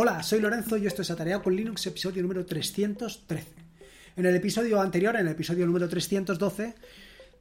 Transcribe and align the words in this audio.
Hola, 0.00 0.22
soy 0.22 0.38
Lorenzo 0.38 0.76
y 0.76 0.86
esto 0.86 1.02
es 1.02 1.10
Atareado 1.10 1.42
con 1.42 1.56
Linux, 1.56 1.84
episodio 1.88 2.22
número 2.22 2.46
313. 2.46 3.48
En 4.14 4.26
el 4.26 4.36
episodio 4.36 4.80
anterior, 4.80 5.16
en 5.16 5.22
el 5.22 5.32
episodio 5.32 5.66
número 5.66 5.88
312, 5.88 6.76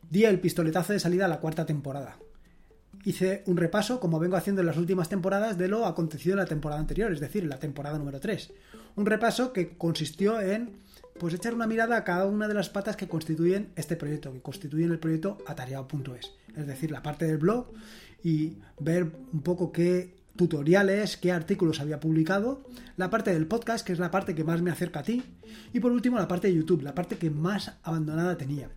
di 0.09 0.25
el 0.25 0.39
pistoletazo 0.39 0.93
de 0.93 0.99
salida 0.99 1.25
a 1.25 1.27
la 1.27 1.39
cuarta 1.39 1.67
temporada. 1.67 2.17
Hice 3.05 3.43
un 3.45 3.57
repaso, 3.57 3.99
como 3.99 4.17
vengo 4.17 4.37
haciendo 4.37 4.61
en 4.61 4.65
las 4.65 4.77
últimas 4.77 5.07
temporadas, 5.07 5.59
de 5.59 5.67
lo 5.67 5.85
acontecido 5.85 6.33
en 6.33 6.39
la 6.39 6.47
temporada 6.47 6.81
anterior, 6.81 7.13
es 7.13 7.19
decir, 7.19 7.45
la 7.45 7.59
temporada 7.59 7.99
número 7.99 8.19
3. 8.19 8.51
Un 8.95 9.05
repaso 9.05 9.53
que 9.53 9.77
consistió 9.77 10.41
en 10.41 10.79
pues 11.19 11.35
echar 11.35 11.53
una 11.53 11.67
mirada 11.67 11.95
a 11.95 12.03
cada 12.03 12.25
una 12.25 12.47
de 12.47 12.55
las 12.55 12.69
patas 12.69 12.95
que 12.95 13.07
constituyen 13.07 13.69
este 13.75 13.97
proyecto, 13.97 14.33
que 14.33 14.41
constituyen 14.41 14.89
el 14.89 14.97
proyecto 14.97 15.37
atareado.es, 15.45 16.33
es 16.55 16.65
decir, 16.65 16.89
la 16.89 17.03
parte 17.03 17.27
del 17.27 17.37
blog 17.37 17.67
y 18.23 18.57
ver 18.79 19.03
un 19.31 19.43
poco 19.43 19.71
qué 19.71 20.16
tutoriales, 20.37 21.17
qué 21.17 21.31
artículos 21.31 21.81
había 21.81 21.99
publicado, 21.99 22.63
la 22.95 23.09
parte 23.09 23.33
del 23.33 23.47
podcast, 23.47 23.85
que 23.85 23.91
es 23.91 23.99
la 23.99 24.11
parte 24.11 24.35
que 24.35 24.43
más 24.45 24.61
me 24.61 24.71
acerca 24.71 25.01
a 25.01 25.03
ti, 25.03 25.23
y 25.73 25.79
por 25.81 25.91
último 25.91 26.17
la 26.17 26.27
parte 26.27 26.47
de 26.47 26.55
YouTube, 26.55 26.83
la 26.83 26.95
parte 26.95 27.17
que 27.17 27.29
más 27.29 27.73
abandonada 27.83 28.37
tenía. 28.37 28.69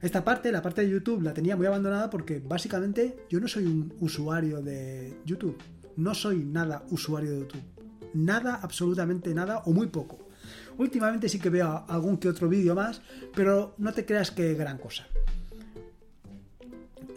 Esta 0.00 0.24
parte, 0.24 0.50
la 0.50 0.62
parte 0.62 0.80
de 0.80 0.90
YouTube, 0.90 1.22
la 1.22 1.34
tenía 1.34 1.56
muy 1.56 1.66
abandonada 1.66 2.08
porque 2.08 2.38
básicamente 2.38 3.26
yo 3.28 3.38
no 3.38 3.48
soy 3.48 3.66
un 3.66 3.92
usuario 4.00 4.62
de 4.62 5.18
YouTube, 5.26 5.58
no 5.96 6.14
soy 6.14 6.44
nada 6.44 6.84
usuario 6.90 7.32
de 7.32 7.40
YouTube, 7.40 7.62
nada, 8.14 8.60
absolutamente 8.62 9.34
nada 9.34 9.58
o 9.66 9.72
muy 9.72 9.88
poco. 9.88 10.30
Últimamente 10.78 11.28
sí 11.28 11.38
que 11.38 11.50
veo 11.50 11.84
algún 11.86 12.16
que 12.16 12.30
otro 12.30 12.48
vídeo 12.48 12.74
más, 12.74 13.02
pero 13.34 13.74
no 13.76 13.92
te 13.92 14.06
creas 14.06 14.30
que 14.30 14.54
gran 14.54 14.78
cosa. 14.78 15.06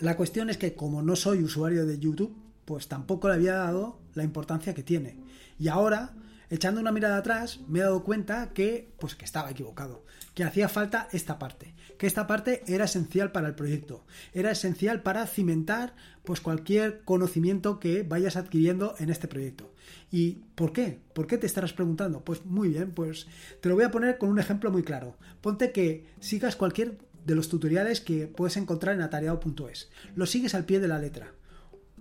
La 0.02 0.18
cuestión 0.18 0.50
es 0.50 0.58
que 0.58 0.76
como 0.76 1.02
no 1.02 1.16
soy 1.16 1.42
usuario 1.42 1.86
de 1.86 1.98
YouTube, 1.98 2.36
pues 2.66 2.88
tampoco 2.88 3.28
le 3.28 3.36
había 3.36 3.56
dado 3.56 4.00
la 4.14 4.24
importancia 4.24 4.74
que 4.74 4.84
tiene. 4.84 5.18
Y 5.60 5.68
ahora, 5.68 6.14
echando 6.50 6.82
una 6.82 6.92
mirada 6.92 7.18
atrás, 7.18 7.60
me 7.68 7.80
he 7.80 7.84
dado 7.84 8.04
cuenta 8.04 8.52
que, 8.54 8.92
pues 9.00 9.16
que 9.16 9.26
estaba 9.26 9.52
equivocado, 9.52 10.04
que 10.34 10.44
hacía 10.44 10.70
falta 10.70 11.08
esta 11.12 11.40
parte, 11.40 11.74
que 11.98 12.08
esta 12.08 12.28
parte 12.28 12.64
era 12.68 12.86
esencial 12.86 13.32
para 13.32 13.48
el 13.48 13.56
proyecto, 13.56 14.06
era 14.34 14.52
esencial 14.52 15.02
para 15.02 15.28
cimentar 15.28 15.96
pues 16.24 16.42
cualquier 16.42 17.04
conocimiento 17.04 17.80
que 17.80 18.04
vayas 18.04 18.36
adquiriendo 18.36 18.96
en 19.00 19.10
este 19.10 19.28
proyecto. 19.28 19.74
¿Y 20.12 20.44
por 20.56 20.74
qué? 20.74 21.00
¿Por 21.14 21.28
qué 21.28 21.38
te 21.38 21.48
estarás 21.48 21.74
preguntando? 21.74 22.24
Pues 22.24 22.46
muy 22.46 22.70
bien, 22.70 22.92
pues 22.92 23.28
te 23.62 23.70
lo 23.70 23.76
voy 23.76 23.84
a 23.84 23.92
poner 23.92 24.18
con 24.18 24.30
un 24.30 24.40
ejemplo 24.40 24.72
muy 24.72 24.84
claro. 24.84 25.18
Ponte 25.42 25.72
que 25.72 26.08
sigas 26.20 26.56
cualquier 26.56 26.98
de 27.26 27.36
los 27.36 27.50
tutoriales 27.50 28.02
que 28.02 28.28
puedes 28.28 28.58
encontrar 28.58 28.96
en 28.96 29.02
atareado.es. 29.02 29.90
Lo 30.16 30.26
sigues 30.26 30.56
al 30.56 30.66
pie 30.66 30.80
de 30.80 30.88
la 30.88 31.00
letra 31.00 31.34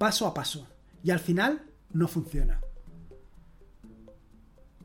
paso 0.03 0.27
a 0.27 0.35
paso 0.35 0.67
y 1.05 1.13
al 1.13 1.21
final 1.21 1.63
no 1.93 2.09
funciona. 2.09 2.61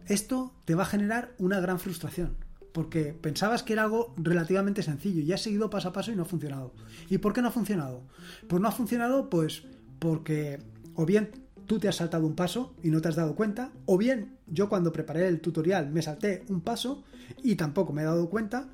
Esto 0.05 0.53
te 0.63 0.75
va 0.75 0.83
a 0.83 0.85
generar 0.93 1.33
una 1.39 1.59
gran 1.59 1.79
frustración, 1.79 2.37
porque 2.71 3.17
pensabas 3.19 3.63
que 3.63 3.73
era 3.73 3.81
algo 3.81 4.13
relativamente 4.17 4.83
sencillo 4.83 5.23
y 5.23 5.33
has 5.33 5.41
seguido 5.41 5.71
paso 5.71 5.89
a 5.89 5.91
paso 5.91 6.11
y 6.11 6.15
no 6.15 6.21
ha 6.21 6.25
funcionado. 6.25 6.71
¿Y 7.09 7.17
por 7.17 7.33
qué 7.33 7.41
no 7.41 7.47
ha 7.47 7.51
funcionado? 7.51 8.03
Pues 8.47 8.61
no 8.61 8.67
ha 8.67 8.71
funcionado 8.71 9.27
pues 9.27 9.63
porque 9.97 10.59
o 10.93 11.03
bien 11.07 11.31
tú 11.65 11.79
te 11.79 11.87
has 11.87 11.95
saltado 11.95 12.27
un 12.27 12.35
paso 12.35 12.75
y 12.83 12.91
no 12.91 13.01
te 13.01 13.07
has 13.07 13.15
dado 13.15 13.33
cuenta, 13.33 13.71
o 13.87 13.97
bien 13.97 14.37
yo 14.45 14.69
cuando 14.69 14.93
preparé 14.93 15.27
el 15.27 15.41
tutorial 15.41 15.89
me 15.89 16.03
salté 16.03 16.45
un 16.47 16.61
paso 16.61 17.03
y 17.41 17.55
tampoco 17.55 17.91
me 17.91 18.03
he 18.03 18.05
dado 18.05 18.29
cuenta, 18.29 18.69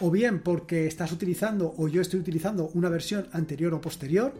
o 0.00 0.10
bien 0.10 0.42
porque 0.42 0.88
estás 0.88 1.12
utilizando 1.12 1.72
o 1.76 1.86
yo 1.86 2.00
estoy 2.00 2.18
utilizando 2.18 2.70
una 2.74 2.88
versión 2.88 3.28
anterior 3.30 3.72
o 3.72 3.80
posterior, 3.80 4.34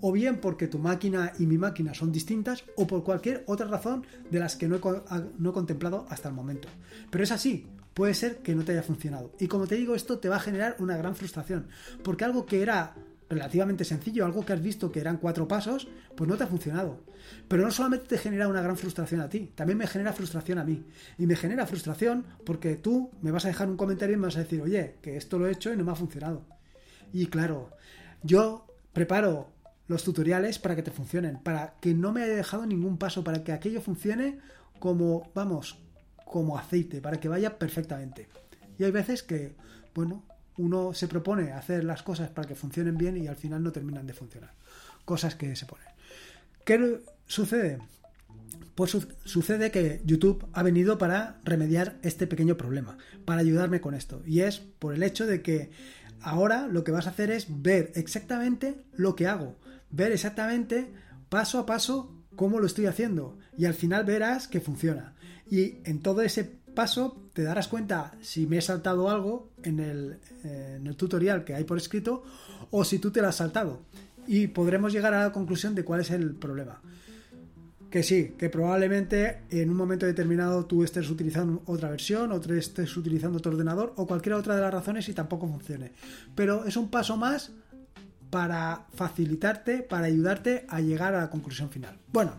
o 0.00 0.12
bien 0.12 0.40
porque 0.40 0.68
tu 0.68 0.78
máquina 0.78 1.32
y 1.38 1.46
mi 1.46 1.58
máquina 1.58 1.94
son 1.94 2.12
distintas, 2.12 2.64
o 2.76 2.86
por 2.86 3.04
cualquier 3.04 3.44
otra 3.46 3.66
razón 3.66 4.06
de 4.30 4.38
las 4.38 4.56
que 4.56 4.68
no 4.68 4.76
he, 4.76 5.52
contemplado 5.52 6.06
hasta 6.08 6.28
el 6.28 6.34
momento. 6.34 6.68
Pero 7.10 7.24
es 7.24 7.32
así, 7.32 7.66
puede 7.94 8.14
ser 8.14 8.38
que 8.38 8.54
no 8.54 8.64
te 8.64 8.72
haya 8.72 8.82
funcionado. 8.82 9.32
Y 9.38 9.48
como 9.48 9.66
te 9.66 9.76
digo, 9.76 9.94
esto 9.94 10.18
te 10.18 10.28
va 10.28 10.36
a 10.36 10.40
generar 10.40 10.76
una 10.78 10.96
gran 10.96 11.14
frustración, 11.14 11.68
porque 12.02 12.24
algo 12.24 12.46
que 12.46 12.62
era 12.62 12.94
relativamente 13.28 13.84
sencillo, 13.84 14.26
algo 14.26 14.44
que 14.44 14.52
has 14.52 14.62
visto 14.62 14.92
que 14.92 15.00
eran 15.00 15.16
cuatro 15.16 15.48
pasos, 15.48 15.88
pues 16.14 16.28
no 16.28 16.36
te 16.36 16.44
ha 16.44 16.46
funcionado. 16.46 17.00
Pero 17.48 17.62
no 17.62 17.70
solamente 17.70 18.06
te 18.06 18.18
genera 18.18 18.48
una 18.48 18.60
gran 18.60 18.76
frustración 18.76 19.20
a 19.20 19.28
ti, 19.28 19.52
también 19.54 19.78
me 19.78 19.86
genera 19.86 20.12
frustración 20.12 20.58
a 20.58 20.64
mí. 20.64 20.84
Y 21.18 21.26
me 21.26 21.36
genera 21.36 21.66
frustración 21.66 22.26
porque 22.44 22.76
tú 22.76 23.10
me 23.22 23.30
vas 23.30 23.44
a 23.46 23.48
dejar 23.48 23.68
un 23.68 23.76
comentario 23.76 24.14
y 24.14 24.18
me 24.18 24.26
vas 24.26 24.36
a 24.36 24.40
decir, 24.40 24.60
oye, 24.60 24.96
que 25.00 25.16
esto 25.16 25.38
lo 25.38 25.46
he 25.46 25.52
hecho 25.52 25.72
y 25.72 25.76
no 25.76 25.84
me 25.84 25.92
ha 25.92 25.94
funcionado. 25.94 26.44
Y 27.12 27.26
claro, 27.26 27.70
yo 28.22 28.66
preparo 28.92 29.51
los 29.88 30.04
tutoriales 30.04 30.58
para 30.58 30.76
que 30.76 30.82
te 30.82 30.90
funcionen, 30.90 31.38
para 31.38 31.74
que 31.80 31.94
no 31.94 32.12
me 32.12 32.22
haya 32.22 32.34
dejado 32.34 32.66
ningún 32.66 32.98
paso, 32.98 33.24
para 33.24 33.44
que 33.44 33.52
aquello 33.52 33.80
funcione 33.80 34.38
como, 34.78 35.30
vamos, 35.34 35.78
como 36.24 36.58
aceite, 36.58 37.00
para 37.00 37.20
que 37.20 37.28
vaya 37.28 37.58
perfectamente. 37.58 38.28
Y 38.78 38.84
hay 38.84 38.90
veces 38.90 39.22
que, 39.22 39.54
bueno, 39.94 40.24
uno 40.56 40.94
se 40.94 41.08
propone 41.08 41.52
hacer 41.52 41.84
las 41.84 42.02
cosas 42.02 42.30
para 42.30 42.48
que 42.48 42.54
funcionen 42.54 42.96
bien 42.96 43.16
y 43.16 43.26
al 43.26 43.36
final 43.36 43.62
no 43.62 43.72
terminan 43.72 44.06
de 44.06 44.14
funcionar. 44.14 44.52
Cosas 45.04 45.34
que 45.34 45.54
se 45.56 45.66
ponen. 45.66 45.86
¿Qué 46.64 47.00
sucede? 47.26 47.78
Pues 48.74 48.96
sucede 49.24 49.70
que 49.70 50.00
YouTube 50.04 50.46
ha 50.52 50.62
venido 50.62 50.96
para 50.96 51.40
remediar 51.44 51.98
este 52.02 52.26
pequeño 52.26 52.56
problema, 52.56 52.96
para 53.24 53.40
ayudarme 53.40 53.80
con 53.80 53.94
esto. 53.94 54.22
Y 54.26 54.40
es 54.40 54.60
por 54.60 54.94
el 54.94 55.02
hecho 55.02 55.26
de 55.26 55.42
que 55.42 55.70
ahora 56.20 56.66
lo 56.66 56.84
que 56.84 56.92
vas 56.92 57.06
a 57.06 57.10
hacer 57.10 57.30
es 57.30 57.46
ver 57.48 57.92
exactamente 57.94 58.82
lo 58.94 59.14
que 59.16 59.26
hago 59.26 59.56
ver 59.92 60.10
exactamente 60.10 60.90
paso 61.28 61.58
a 61.58 61.66
paso 61.66 62.10
cómo 62.34 62.58
lo 62.58 62.66
estoy 62.66 62.86
haciendo 62.86 63.38
y 63.56 63.66
al 63.66 63.74
final 63.74 64.04
verás 64.04 64.48
que 64.48 64.60
funciona. 64.60 65.14
Y 65.48 65.76
en 65.84 66.00
todo 66.00 66.22
ese 66.22 66.44
paso 66.44 67.22
te 67.34 67.42
darás 67.42 67.68
cuenta 67.68 68.12
si 68.22 68.46
me 68.46 68.58
he 68.58 68.62
saltado 68.62 69.10
algo 69.10 69.50
en 69.62 69.78
el, 69.78 70.18
el 70.42 70.96
tutorial 70.96 71.44
que 71.44 71.54
hay 71.54 71.64
por 71.64 71.76
escrito 71.76 72.24
o 72.70 72.84
si 72.84 72.98
tú 72.98 73.10
te 73.10 73.20
lo 73.20 73.28
has 73.28 73.36
saltado. 73.36 73.82
Y 74.26 74.48
podremos 74.48 74.92
llegar 74.92 75.14
a 75.14 75.24
la 75.24 75.32
conclusión 75.32 75.74
de 75.74 75.84
cuál 75.84 76.00
es 76.00 76.10
el 76.10 76.34
problema. 76.34 76.80
Que 77.92 78.02
sí, 78.02 78.34
que 78.38 78.48
probablemente 78.48 79.42
en 79.50 79.68
un 79.68 79.76
momento 79.76 80.06
determinado 80.06 80.64
tú 80.64 80.82
estés 80.82 81.10
utilizando 81.10 81.62
otra 81.66 81.90
versión, 81.90 82.32
o 82.32 82.40
estés 82.40 82.96
utilizando 82.96 83.36
otro 83.36 83.52
ordenador, 83.52 83.92
o 83.96 84.06
cualquier 84.06 84.34
otra 84.34 84.56
de 84.56 84.62
las 84.62 84.72
razones 84.72 85.10
y 85.10 85.12
tampoco 85.12 85.46
funcione. 85.46 85.92
Pero 86.34 86.64
es 86.64 86.78
un 86.78 86.88
paso 86.88 87.18
más 87.18 87.52
para 88.30 88.86
facilitarte, 88.94 89.82
para 89.82 90.06
ayudarte 90.06 90.64
a 90.70 90.80
llegar 90.80 91.14
a 91.14 91.20
la 91.20 91.28
conclusión 91.28 91.68
final. 91.68 91.98
Bueno, 92.10 92.32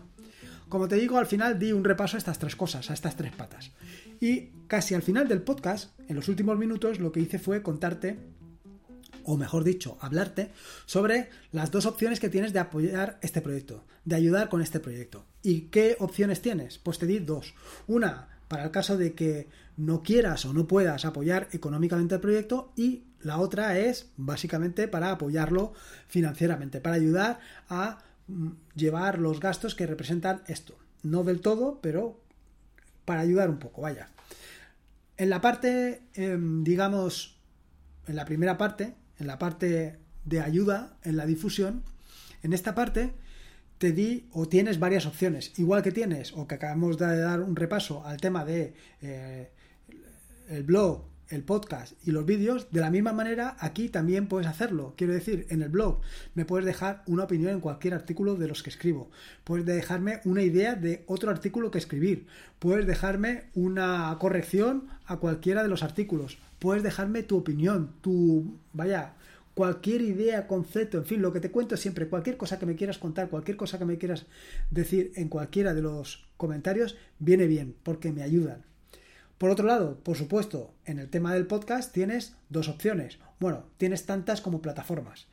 como 0.68 0.88
te 0.88 0.96
digo, 0.96 1.18
al 1.18 1.26
final 1.26 1.56
di 1.56 1.70
un 1.70 1.84
repaso 1.84 2.16
a 2.16 2.18
estas 2.18 2.40
tres 2.40 2.56
cosas, 2.56 2.90
a 2.90 2.94
estas 2.94 3.14
tres 3.14 3.30
patas. 3.30 3.70
Y 4.18 4.48
casi 4.66 4.96
al 4.96 5.02
final 5.02 5.28
del 5.28 5.42
podcast, 5.42 5.92
en 6.08 6.16
los 6.16 6.26
últimos 6.26 6.58
minutos, 6.58 6.98
lo 6.98 7.12
que 7.12 7.20
hice 7.20 7.38
fue 7.38 7.62
contarte, 7.62 8.18
o 9.22 9.36
mejor 9.36 9.62
dicho, 9.62 9.98
hablarte 10.00 10.50
sobre 10.84 11.28
las 11.52 11.70
dos 11.70 11.86
opciones 11.86 12.18
que 12.18 12.28
tienes 12.28 12.52
de 12.52 12.58
apoyar 12.58 13.20
este 13.22 13.40
proyecto, 13.40 13.84
de 14.04 14.16
ayudar 14.16 14.48
con 14.48 14.60
este 14.60 14.80
proyecto. 14.80 15.24
¿Y 15.44 15.66
qué 15.66 15.96
opciones 16.00 16.40
tienes? 16.40 16.78
Pues 16.78 16.98
te 16.98 17.06
di 17.06 17.18
dos. 17.18 17.54
Una, 17.86 18.28
para 18.48 18.64
el 18.64 18.70
caso 18.70 18.96
de 18.96 19.12
que 19.12 19.46
no 19.76 20.02
quieras 20.02 20.46
o 20.46 20.54
no 20.54 20.66
puedas 20.66 21.04
apoyar 21.04 21.48
económicamente 21.52 22.14
el 22.14 22.22
proyecto 22.22 22.72
y 22.76 23.04
la 23.20 23.36
otra 23.36 23.78
es 23.78 24.10
básicamente 24.16 24.88
para 24.88 25.10
apoyarlo 25.10 25.74
financieramente, 26.08 26.80
para 26.80 26.96
ayudar 26.96 27.40
a 27.68 27.98
mm, 28.26 28.48
llevar 28.74 29.18
los 29.18 29.38
gastos 29.38 29.74
que 29.74 29.86
representan 29.86 30.42
esto. 30.46 30.78
No 31.02 31.24
del 31.24 31.42
todo, 31.42 31.78
pero 31.82 32.18
para 33.04 33.20
ayudar 33.20 33.50
un 33.50 33.58
poco, 33.58 33.82
vaya. 33.82 34.08
En 35.18 35.28
la 35.28 35.42
parte, 35.42 36.04
em, 36.14 36.64
digamos, 36.64 37.36
en 38.06 38.16
la 38.16 38.24
primera 38.24 38.56
parte, 38.56 38.94
en 39.18 39.26
la 39.26 39.38
parte 39.38 39.98
de 40.24 40.40
ayuda, 40.40 40.96
en 41.02 41.18
la 41.18 41.26
difusión, 41.26 41.82
en 42.42 42.54
esta 42.54 42.74
parte 42.74 43.12
te 43.78 43.92
di 43.92 44.28
o 44.32 44.48
tienes 44.48 44.78
varias 44.78 45.06
opciones. 45.06 45.52
Igual 45.58 45.82
que 45.82 45.92
tienes, 45.92 46.32
o 46.32 46.46
que 46.46 46.56
acabamos 46.56 46.98
de 46.98 47.18
dar 47.18 47.40
un 47.40 47.56
repaso 47.56 48.04
al 48.04 48.18
tema 48.18 48.44
de 48.44 48.74
eh, 49.02 49.50
el 50.48 50.62
blog 50.62 51.14
el 51.28 51.42
podcast 51.42 51.94
y 52.06 52.10
los 52.10 52.26
vídeos, 52.26 52.70
de 52.70 52.80
la 52.80 52.90
misma 52.90 53.12
manera 53.12 53.56
aquí 53.58 53.88
también 53.88 54.28
puedes 54.28 54.46
hacerlo. 54.46 54.94
Quiero 54.96 55.12
decir, 55.12 55.46
en 55.50 55.62
el 55.62 55.68
blog 55.68 56.00
me 56.34 56.44
puedes 56.44 56.66
dejar 56.66 57.02
una 57.06 57.24
opinión 57.24 57.52
en 57.52 57.60
cualquier 57.60 57.94
artículo 57.94 58.36
de 58.36 58.48
los 58.48 58.62
que 58.62 58.70
escribo. 58.70 59.10
Puedes 59.42 59.64
dejarme 59.64 60.20
una 60.24 60.42
idea 60.42 60.74
de 60.74 61.04
otro 61.06 61.30
artículo 61.30 61.70
que 61.70 61.78
escribir. 61.78 62.26
Puedes 62.58 62.86
dejarme 62.86 63.44
una 63.54 64.16
corrección 64.20 64.88
a 65.06 65.16
cualquiera 65.16 65.62
de 65.62 65.68
los 65.68 65.82
artículos. 65.82 66.38
Puedes 66.58 66.82
dejarme 66.82 67.22
tu 67.22 67.38
opinión, 67.38 67.92
tu... 68.00 68.58
vaya, 68.72 69.14
cualquier 69.54 70.02
idea, 70.02 70.46
concepto, 70.46 70.98
en 70.98 71.04
fin, 71.04 71.22
lo 71.22 71.32
que 71.32 71.40
te 71.40 71.50
cuento 71.50 71.76
siempre, 71.76 72.08
cualquier 72.08 72.36
cosa 72.36 72.58
que 72.58 72.66
me 72.66 72.76
quieras 72.76 72.98
contar, 72.98 73.28
cualquier 73.28 73.56
cosa 73.56 73.78
que 73.78 73.84
me 73.84 73.98
quieras 73.98 74.26
decir 74.70 75.12
en 75.14 75.28
cualquiera 75.28 75.74
de 75.74 75.82
los 75.82 76.26
comentarios, 76.36 76.96
viene 77.18 77.46
bien, 77.46 77.74
porque 77.82 78.12
me 78.12 78.22
ayudan. 78.22 78.64
Por 79.38 79.50
otro 79.50 79.66
lado, 79.66 79.98
por 80.00 80.16
supuesto, 80.16 80.74
en 80.84 80.98
el 80.98 81.10
tema 81.10 81.34
del 81.34 81.46
podcast 81.46 81.92
tienes 81.92 82.34
dos 82.48 82.68
opciones. 82.68 83.18
Bueno, 83.40 83.64
tienes 83.78 84.06
tantas 84.06 84.40
como 84.40 84.62
plataformas. 84.62 85.26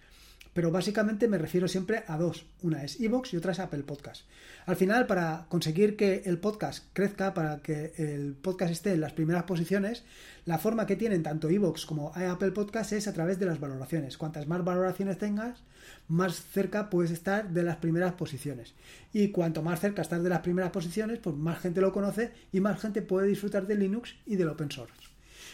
Pero 0.54 0.72
básicamente 0.72 1.28
me 1.28 1.38
refiero 1.38 1.68
siempre 1.68 2.04
a 2.08 2.18
dos. 2.18 2.46
Una 2.62 2.84
es 2.84 3.00
Evox 3.00 3.34
y 3.34 3.38
otra 3.38 3.54
es 3.54 3.60
Apple 3.60 3.84
Podcast. 3.84 4.24
Al 4.66 4.76
final, 4.76 5.08
para 5.08 5.46
conseguir 5.48 5.96
que 5.96 6.24
el 6.26 6.38
podcast 6.40 6.86
crezca, 6.94 7.34
para 7.34 7.62
que 7.62 7.94
el 7.98 8.34
podcast 8.34 8.72
esté 8.72 8.94
en 8.94 9.02
las 9.02 9.14
primeras 9.14 9.44
posiciones, 9.44 10.04
la 10.46 10.58
forma 10.58 10.86
que 10.86 10.96
tienen 10.96 11.24
tanto 11.24 11.50
Evox 11.50 11.86
como 11.86 12.12
Apple 12.16 12.52
Podcast 12.52 12.92
es 12.94 13.08
a 13.08 13.14
través 13.14 13.40
de 13.40 13.46
las 13.46 13.60
valoraciones. 13.60 14.18
Cuantas 14.18 14.48
más 14.48 14.64
valoraciones 14.64 15.18
tengas, 15.18 15.64
más 16.08 16.36
cerca 16.36 16.90
puedes 16.90 17.12
estar 17.12 17.50
de 17.50 17.64
las 17.64 17.78
primeras 17.78 18.14
posiciones. 18.14 18.74
Y 19.14 19.30
cuanto 19.30 19.62
más 19.62 19.80
cerca 19.80 20.02
estás 20.02 20.22
de 20.22 20.30
las 20.30 20.42
primeras 20.42 20.72
posiciones, 20.72 21.20
pues 21.20 21.36
más 21.36 21.60
gente 21.60 21.82
lo 21.82 21.94
conoce 21.94 22.32
y 22.52 22.60
más 22.60 22.80
gente 22.80 23.02
puede 23.02 23.28
disfrutar 23.28 23.68
de 23.68 23.76
Linux 23.76 24.16
y 24.26 24.36
del 24.36 24.50
open 24.50 24.72
source. 24.72 24.94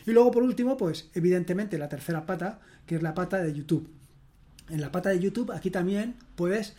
Y 0.06 0.12
luego, 0.12 0.32
por 0.32 0.44
último, 0.44 0.78
pues 0.78 1.10
evidentemente 1.14 1.78
la 1.78 1.90
tercera 1.90 2.26
pata, 2.26 2.60
que 2.86 2.96
es 2.96 3.04
la 3.04 3.14
pata 3.14 3.42
de 3.42 3.54
YouTube 3.54 3.97
en 4.69 4.81
la 4.81 4.92
pata 4.92 5.10
de 5.10 5.19
YouTube, 5.19 5.52
aquí 5.52 5.72
también 5.72 6.16
puedes 6.36 6.75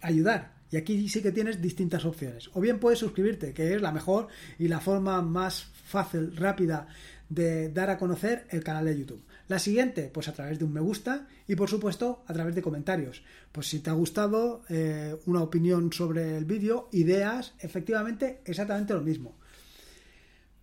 ayudar. 0.00 0.54
Y 0.70 0.76
aquí 0.76 1.08
sí 1.08 1.22
que 1.22 1.32
tienes 1.32 1.62
distintas 1.62 2.04
opciones. 2.04 2.50
O 2.54 2.60
bien 2.60 2.80
puedes 2.80 2.98
suscribirte, 2.98 3.52
que 3.52 3.74
es 3.74 3.80
la 3.80 3.92
mejor 3.92 4.28
y 4.58 4.68
la 4.68 4.80
forma 4.80 5.22
más 5.22 5.70
fácil, 5.84 6.36
rápida 6.36 6.88
de 7.28 7.70
dar 7.70 7.90
a 7.90 7.98
conocer 7.98 8.46
el 8.50 8.62
canal 8.62 8.86
de 8.86 8.98
YouTube. 8.98 9.22
La 9.48 9.58
siguiente, 9.58 10.10
pues 10.12 10.28
a 10.28 10.32
través 10.32 10.58
de 10.58 10.64
un 10.64 10.72
me 10.72 10.80
gusta 10.80 11.28
y 11.46 11.54
por 11.54 11.68
supuesto 11.68 12.24
a 12.26 12.32
través 12.32 12.54
de 12.54 12.62
comentarios. 12.62 13.22
Pues 13.52 13.68
si 13.68 13.80
te 13.80 13.90
ha 13.90 13.94
gustado 13.94 14.62
eh, 14.68 15.16
una 15.26 15.42
opinión 15.42 15.92
sobre 15.92 16.36
el 16.36 16.44
vídeo, 16.44 16.88
ideas, 16.92 17.54
efectivamente 17.60 18.40
exactamente 18.44 18.94
lo 18.94 19.02
mismo. 19.02 19.36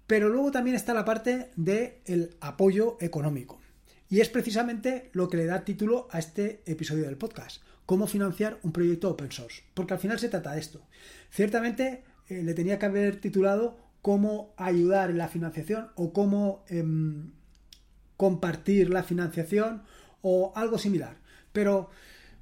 Pero 0.06 0.30
luego 0.30 0.52
también 0.52 0.76
está 0.76 0.94
la 0.94 1.06
parte 1.06 1.52
del 1.56 2.36
apoyo 2.42 2.98
económico. 3.00 3.63
Y 4.10 4.22
es 4.22 4.30
precisamente 4.30 5.10
lo 5.14 5.28
que 5.28 5.38
le 5.38 5.46
da 5.46 5.66
título 5.66 6.08
a 6.12 6.20
este 6.20 6.62
episodio 6.66 7.06
del 7.06 7.18
podcast, 7.18 7.62
cómo 7.86 8.08
financiar 8.08 8.60
un 8.64 8.72
proyecto 8.72 9.10
open 9.10 9.32
source, 9.32 9.64
porque 9.74 9.94
al 9.94 10.00
final 10.00 10.20
se 10.20 10.30
trata 10.30 10.54
de 10.54 10.60
esto. 10.60 10.86
Ciertamente 11.32 12.04
eh, 12.28 12.44
le 12.44 12.54
tenía 12.54 12.80
que 12.80 12.86
haber 12.86 13.20
titulado 13.20 13.78
cómo 14.02 14.54
ayudar 14.58 15.10
en 15.10 15.18
la 15.18 15.30
financiación 15.30 15.90
o 15.96 16.14
cómo 16.14 16.66
em, 16.68 17.32
compartir 18.18 18.90
la 18.90 19.04
financiación 19.04 19.84
o 20.22 20.52
algo 20.56 20.78
similar. 20.78 21.18
Pero 21.52 21.90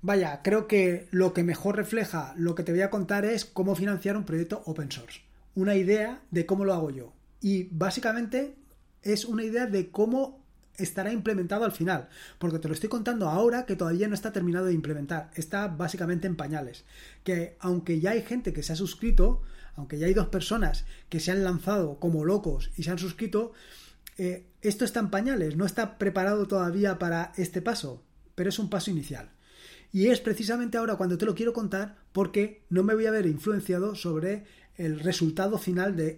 vaya, 0.01 0.41
creo 0.43 0.67
que 0.67 1.07
lo 1.11 1.33
que 1.33 1.43
mejor 1.43 1.77
refleja 1.77 2.33
lo 2.37 2.55
que 2.55 2.63
te 2.63 2.71
voy 2.71 2.81
a 2.81 2.89
contar 2.89 3.25
es 3.25 3.45
cómo 3.45 3.75
financiar 3.75 4.17
un 4.17 4.25
proyecto 4.25 4.63
open 4.65 4.91
source. 4.91 5.21
Una 5.53 5.75
idea 5.75 6.21
de 6.31 6.45
cómo 6.45 6.65
lo 6.65 6.73
hago 6.73 6.89
yo. 6.89 7.13
Y 7.41 7.69
básicamente 7.71 8.55
es 9.01 9.25
una 9.25 9.43
idea 9.43 9.67
de 9.67 9.91
cómo 9.91 10.40
estará 10.77 11.11
implementado 11.11 11.65
al 11.65 11.71
final, 11.71 12.09
porque 12.39 12.59
te 12.59 12.67
lo 12.67 12.73
estoy 12.73 12.89
contando 12.89 13.29
ahora 13.29 13.65
que 13.65 13.75
todavía 13.75 14.07
no 14.07 14.15
está 14.15 14.31
terminado 14.31 14.65
de 14.65 14.73
implementar, 14.73 15.31
está 15.35 15.67
básicamente 15.67 16.27
en 16.27 16.35
pañales, 16.35 16.85
que 17.23 17.57
aunque 17.59 17.99
ya 17.99 18.11
hay 18.11 18.21
gente 18.21 18.53
que 18.53 18.63
se 18.63 18.73
ha 18.73 18.75
suscrito, 18.75 19.41
aunque 19.75 19.97
ya 19.97 20.07
hay 20.07 20.13
dos 20.13 20.27
personas 20.27 20.85
que 21.09 21.19
se 21.19 21.31
han 21.31 21.43
lanzado 21.43 21.99
como 21.99 22.25
locos 22.25 22.71
y 22.77 22.83
se 22.83 22.91
han 22.91 22.99
suscrito, 22.99 23.53
eh, 24.17 24.45
esto 24.61 24.85
está 24.85 24.99
en 24.99 25.09
pañales, 25.09 25.55
no 25.55 25.65
está 25.65 25.97
preparado 25.97 26.47
todavía 26.47 26.99
para 26.99 27.31
este 27.37 27.61
paso, 27.61 28.03
pero 28.35 28.49
es 28.49 28.59
un 28.59 28.69
paso 28.69 28.91
inicial. 28.91 29.31
Y 29.93 30.07
es 30.07 30.21
precisamente 30.21 30.77
ahora 30.77 30.95
cuando 30.95 31.17
te 31.17 31.25
lo 31.25 31.35
quiero 31.35 31.53
contar 31.53 31.97
porque 32.11 32.63
no 32.69 32.83
me 32.83 32.93
voy 32.93 33.05
a 33.05 33.11
ver 33.11 33.25
influenciado 33.25 33.95
sobre 33.95 34.45
el 34.75 34.99
resultado 34.99 35.57
final 35.57 35.95
de, 35.95 36.17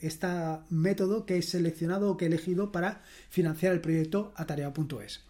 este 0.00 0.26
método 0.70 1.26
que 1.26 1.36
he 1.36 1.42
seleccionado 1.42 2.10
o 2.10 2.16
que 2.16 2.24
he 2.24 2.28
elegido 2.28 2.72
para 2.72 3.02
financiar 3.30 3.72
el 3.72 3.80
proyecto 3.80 4.32
Atarea.es. 4.36 5.24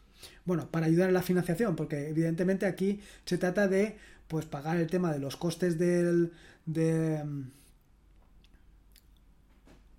Bueno, 0.44 0.70
para 0.70 0.86
ayudar 0.86 1.08
en 1.08 1.14
la 1.14 1.22
financiación, 1.22 1.76
porque 1.76 2.08
evidentemente 2.08 2.66
aquí 2.66 3.00
se 3.24 3.38
trata 3.38 3.68
de 3.68 3.96
pues 4.28 4.46
pagar 4.46 4.76
el 4.76 4.88
tema 4.88 5.12
de 5.12 5.18
los 5.18 5.36
costes 5.36 5.78
del, 5.78 6.32
de, 6.66 7.24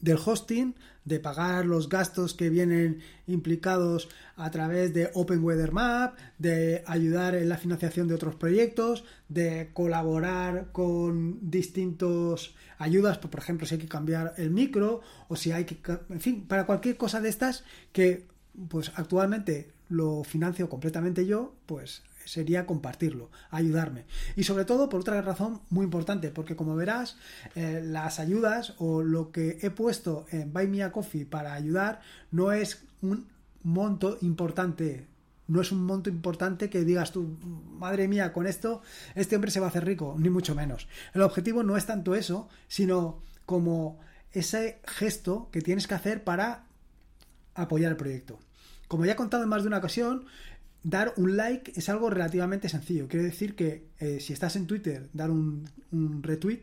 del 0.01 0.17
hosting, 0.23 0.75
de 1.05 1.19
pagar 1.19 1.65
los 1.65 1.89
gastos 1.89 2.33
que 2.33 2.49
vienen 2.49 2.99
implicados 3.27 4.09
a 4.35 4.51
través 4.51 4.93
de 4.93 5.09
Open 5.13 5.43
Weather 5.43 5.71
Map, 5.71 6.17
de 6.37 6.83
ayudar 6.85 7.35
en 7.35 7.49
la 7.49 7.57
financiación 7.57 8.07
de 8.07 8.13
otros 8.13 8.35
proyectos, 8.35 9.03
de 9.27 9.69
colaborar 9.73 10.71
con 10.71 11.49
distintos 11.49 12.55
ayudas, 12.77 13.17
por 13.17 13.39
ejemplo, 13.39 13.65
si 13.65 13.75
hay 13.75 13.81
que 13.81 13.87
cambiar 13.87 14.33
el 14.37 14.51
micro 14.51 15.01
o 15.27 15.35
si 15.35 15.51
hay 15.51 15.65
que, 15.65 15.77
en 16.09 16.21
fin, 16.21 16.45
para 16.47 16.65
cualquier 16.65 16.97
cosa 16.97 17.21
de 17.21 17.29
estas 17.29 17.63
que 17.91 18.27
pues 18.69 18.91
actualmente 18.95 19.71
lo 19.89 20.23
financio 20.23 20.69
completamente 20.69 21.25
yo, 21.25 21.55
pues 21.65 22.03
sería 22.29 22.67
compartirlo, 22.67 23.31
ayudarme. 23.49 24.05
Y 24.35 24.43
sobre 24.43 24.65
todo 24.65 24.87
por 24.87 25.01
otra 25.01 25.19
razón 25.21 25.61
muy 25.69 25.83
importante, 25.83 26.29
porque 26.29 26.55
como 26.55 26.75
verás, 26.75 27.17
eh, 27.55 27.81
las 27.83 28.19
ayudas 28.19 28.75
o 28.77 29.01
lo 29.01 29.31
que 29.31 29.57
he 29.61 29.71
puesto 29.71 30.25
en 30.31 30.53
Buy 30.53 30.67
Me 30.67 30.83
a 30.83 30.91
Coffee 30.91 31.25
para 31.25 31.53
ayudar 31.53 32.01
no 32.31 32.51
es 32.51 32.83
un 33.01 33.27
monto 33.63 34.19
importante. 34.21 35.07
No 35.47 35.61
es 35.61 35.71
un 35.71 35.83
monto 35.83 36.11
importante 36.11 36.69
que 36.69 36.83
digas 36.85 37.11
tú, 37.11 37.35
madre 37.79 38.07
mía, 38.07 38.31
con 38.31 38.45
esto 38.45 38.83
este 39.15 39.35
hombre 39.35 39.49
se 39.49 39.59
va 39.59 39.65
a 39.65 39.69
hacer 39.69 39.83
rico, 39.83 40.15
ni 40.19 40.29
mucho 40.29 40.53
menos. 40.53 40.87
El 41.15 41.23
objetivo 41.23 41.63
no 41.63 41.75
es 41.75 41.87
tanto 41.87 42.13
eso, 42.13 42.47
sino 42.67 43.23
como 43.47 43.99
ese 44.31 44.79
gesto 44.85 45.49
que 45.51 45.61
tienes 45.61 45.87
que 45.87 45.95
hacer 45.95 46.23
para 46.23 46.65
apoyar 47.55 47.89
el 47.89 47.97
proyecto. 47.97 48.37
Como 48.87 49.05
ya 49.05 49.13
he 49.13 49.15
contado 49.15 49.43
en 49.43 49.49
más 49.49 49.61
de 49.61 49.67
una 49.67 49.77
ocasión, 49.77 50.25
dar 50.83 51.13
un 51.17 51.35
like 51.37 51.73
es 51.75 51.89
algo 51.89 52.09
relativamente 52.09 52.69
sencillo. 52.69 53.07
Quiere 53.07 53.25
decir 53.25 53.55
que 53.55 53.87
eh, 53.99 54.19
si 54.19 54.33
estás 54.33 54.55
en 54.55 54.67
Twitter, 54.67 55.09
dar 55.13 55.29
un, 55.31 55.69
retweet 56.21 56.61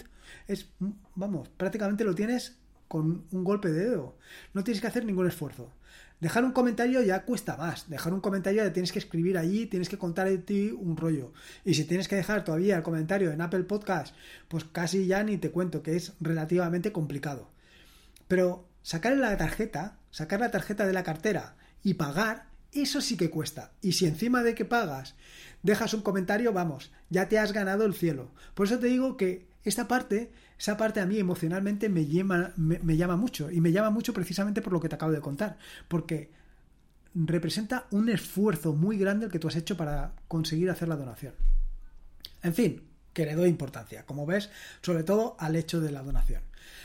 es, 0.49 0.69
vamos, 1.15 1.49
prácticamente 1.51 2.05
lo 2.05 2.15
tienes 2.15 2.57
con 2.89 3.25
un 3.31 3.45
golpe 3.45 3.71
de 3.71 3.89
dedo. 3.89 4.17
No 4.55 4.65
tienes 4.65 4.81
que 4.81 4.87
hacer 4.87 5.05
ningún 5.05 5.27
esfuerzo. 5.27 5.73
Dejar 6.21 6.45
un 6.45 6.53
comentario 6.53 7.03
ya 7.03 7.25
cuesta 7.25 7.57
más. 7.57 7.91
Dejar 7.91 8.15
un 8.15 8.21
comentario 8.21 8.65
ya 8.65 8.73
tienes 8.73 8.93
que 8.93 8.99
escribir 8.99 9.37
allí, 9.37 9.67
tienes 9.67 9.89
que 9.89 9.99
contar 9.99 10.29
de 10.29 10.39
ti 10.39 10.71
un 10.71 10.97
rollo. 10.97 11.33
Y 11.65 11.75
si 11.75 11.85
tienes 11.85 12.09
que 12.09 12.17
dejar 12.17 12.45
todavía 12.45 12.77
el 12.77 12.83
comentario 12.83 13.33
en 13.33 13.41
Apple 13.41 13.65
Podcast, 13.65 14.15
pues 14.49 14.65
casi 14.65 15.07
ya 15.07 15.23
ni 15.25 15.37
te 15.37 15.51
cuento 15.51 15.83
que 15.83 15.97
es 15.97 16.15
relativamente 16.21 16.91
complicado. 16.91 17.51
Pero 18.29 18.67
sacar 18.83 19.17
la 19.17 19.37
tarjeta, 19.37 19.99
sacar 20.11 20.41
la 20.41 20.51
tarjeta 20.51 20.87
de 20.87 20.95
la 20.95 21.03
cartera 21.03 21.57
y 21.83 21.95
pagar 21.95 22.47
eso 22.73 23.01
sí 23.01 23.17
que 23.17 23.31
cuesta. 23.31 23.73
Y 23.81 23.93
si 23.93 24.07
encima 24.07 24.43
de 24.43 24.55
que 24.55 24.65
pagas 24.65 25.15
dejas 25.63 25.95
un 25.95 26.03
comentario, 26.03 26.53
vamos, 26.53 26.93
ya 27.11 27.29
te 27.29 27.39
has 27.39 27.53
ganado 27.53 27.85
el 27.85 27.95
cielo. 27.95 28.31
Por 28.55 28.67
eso 28.67 28.79
te 28.79 28.87
digo 28.87 29.17
que 29.17 29.47
esta 29.65 29.89
parte, 29.89 30.31
esa 30.59 30.77
parte 30.77 31.01
a 31.01 31.07
mí 31.07 31.19
emocionalmente 31.19 31.89
me 31.89 32.07
llama, 32.07 32.53
me, 32.57 32.97
llama 32.97 33.17
mucho. 33.17 33.51
Y 33.51 33.61
me 33.61 33.73
llama 33.73 33.91
mucho 33.91 34.13
precisamente 34.13 34.63
por 34.63 34.73
lo 34.73 34.81
que 34.81 34.89
te 34.89 34.95
acabo 34.95 35.13
de 35.13 35.21
contar. 35.21 35.59
Porque 35.89 36.31
representa 37.15 37.87
un 37.91 38.09
esfuerzo 38.09 38.75
muy 38.75 38.99
grande 38.99 39.27
el 39.27 39.33
que 39.33 39.39
tú 39.39 39.49
has 39.49 39.57
hecho 39.57 39.77
para 39.77 40.13
conseguir 40.29 40.71
hacer 40.71 40.89
la 40.89 40.97
donación. 40.97 41.35
En 42.43 42.55
fin, 42.55 42.83
que 43.13 43.27
le 43.27 43.35
doy 43.35 43.49
importancia, 43.49 44.05
como 44.05 44.27
ves, 44.27 44.51
sobre 44.83 45.03
todo 45.03 45.37
al 45.41 45.57
hecho 45.57 45.81
de 45.81 45.91
la 45.91 46.03
donación. 46.03 46.43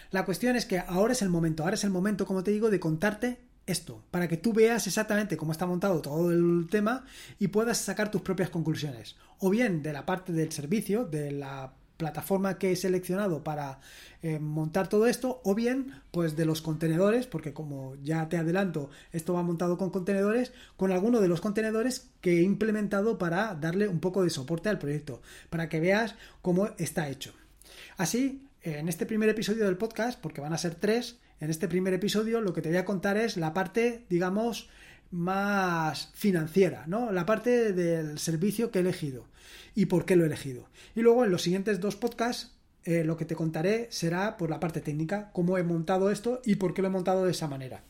La 0.10 0.26
cuestión 0.26 0.56
es 0.56 0.66
que 0.66 0.80
ahora 0.80 1.14
es 1.14 1.22
el 1.22 1.30
momento, 1.30 1.64
ahora 1.64 1.76
es 1.76 1.84
el 1.84 1.90
momento, 1.90 2.26
como 2.26 2.44
te 2.44 2.52
digo, 2.52 2.70
de 2.70 2.80
contarte 2.80 3.40
esto, 3.72 4.04
para 4.12 4.28
que 4.28 4.38
tú 4.38 4.54
veas 4.54 4.86
exactamente 4.88 5.38
cómo 5.38 5.52
está 5.52 5.66
montado 5.66 6.02
todo 6.02 6.32
el 6.32 6.68
tema 6.70 7.06
y 7.40 7.48
puedas 7.48 7.78
sacar 7.78 8.12
tus 8.12 8.22
propias 8.22 8.50
conclusiones. 8.50 9.16
O 9.40 9.50
bien 9.50 9.82
de 9.82 9.94
la 9.94 10.06
parte 10.06 10.32
del 10.34 10.52
servicio, 10.52 11.06
de 11.06 11.32
la 11.32 11.74
plataforma 12.02 12.58
que 12.58 12.72
he 12.72 12.76
seleccionado 12.76 13.44
para 13.44 13.80
eh, 14.24 14.40
montar 14.40 14.90
todo 14.90 15.06
esto, 15.06 15.40
o 15.44 15.54
bien 15.54 15.94
pues 16.10 16.36
de 16.36 16.46
los 16.46 16.64
contenedores, 16.64 17.28
porque 17.28 17.54
como 17.54 17.96
ya 18.02 18.28
te 18.28 18.38
adelanto, 18.38 18.90
esto 19.12 19.36
va 19.36 19.44
montado 19.44 19.78
con 19.78 19.92
contenedores, 19.92 20.52
con 20.78 20.92
alguno 20.92 21.22
de 21.22 21.28
los 21.28 21.42
contenedores 21.42 22.10
que 22.20 22.40
he 22.40 22.42
implementado 22.42 23.20
para 23.20 23.54
darle 23.54 23.88
un 23.88 24.00
poco 24.00 24.24
de 24.24 24.32
soporte 24.32 24.68
al 24.68 24.80
proyecto, 24.80 25.22
para 25.52 25.70
que 25.70 25.80
veas 25.80 26.16
cómo 26.42 26.70
está 26.80 27.08
hecho. 27.08 27.34
Así, 27.98 28.48
en 28.64 28.90
este 28.90 29.06
primer 29.06 29.30
episodio 29.30 29.66
del 29.66 29.78
podcast, 29.78 30.20
porque 30.20 30.42
van 30.42 30.54
a 30.54 30.58
ser 30.58 30.74
tres, 30.74 31.20
en 31.42 31.50
este 31.50 31.68
primer 31.68 31.94
episodio 31.94 32.40
lo 32.40 32.54
que 32.54 32.62
te 32.62 32.70
voy 32.70 32.78
a 32.78 32.86
contar 32.86 33.18
es 33.18 33.36
la 33.36 33.54
parte, 33.54 34.06
digamos, 34.10 34.70
más 35.10 36.12
financiera, 36.14 36.86
¿no? 36.88 37.12
La 37.12 37.26
parte 37.26 37.74
del 37.74 38.20
servicio 38.20 38.72
que 38.72 38.80
he 38.80 38.82
elegido 38.82 39.26
y 39.76 39.88
por 39.88 40.06
qué 40.06 40.16
lo 40.16 40.24
he 40.24 40.28
elegido. 40.28 40.70
Y 40.96 41.02
luego 41.02 41.26
en 41.26 41.32
los 41.32 41.42
siguientes 41.42 41.82
dos 41.82 41.96
podcasts 41.98 42.52
eh, 42.84 43.04
lo 43.04 43.18
que 43.18 43.26
te 43.26 43.36
contaré 43.36 43.88
será 43.92 44.38
por 44.38 44.50
la 44.50 44.60
parte 44.60 44.82
técnica, 44.82 45.32
cómo 45.34 45.58
he 45.58 45.64
montado 45.64 46.12
esto 46.12 46.42
y 46.46 46.56
por 46.56 46.74
qué 46.74 46.82
lo 46.82 46.88
he 46.88 46.92
montado 46.92 47.26
de 47.26 47.32
esa 47.32 47.48
manera. 47.48 47.84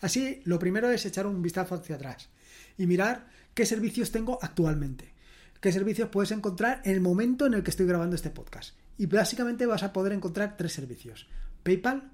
Así, 0.00 0.40
lo 0.44 0.58
primero 0.58 0.90
es 0.90 1.06
echar 1.06 1.26
un 1.26 1.42
vistazo 1.42 1.74
hacia 1.74 1.96
atrás 1.96 2.30
y 2.78 2.86
mirar 2.86 3.28
qué 3.54 3.64
servicios 3.66 4.10
tengo 4.10 4.38
actualmente. 4.42 5.14
Qué 5.60 5.70
servicios 5.72 6.08
puedes 6.10 6.32
encontrar 6.32 6.80
en 6.84 6.92
el 6.92 7.00
momento 7.00 7.46
en 7.46 7.54
el 7.54 7.62
que 7.62 7.70
estoy 7.70 7.86
grabando 7.86 8.16
este 8.16 8.30
podcast. 8.30 8.74
Y 8.98 9.06
básicamente 9.06 9.66
vas 9.66 9.82
a 9.82 9.92
poder 9.92 10.12
encontrar 10.12 10.56
tres 10.56 10.72
servicios. 10.72 11.28
PayPal, 11.62 12.10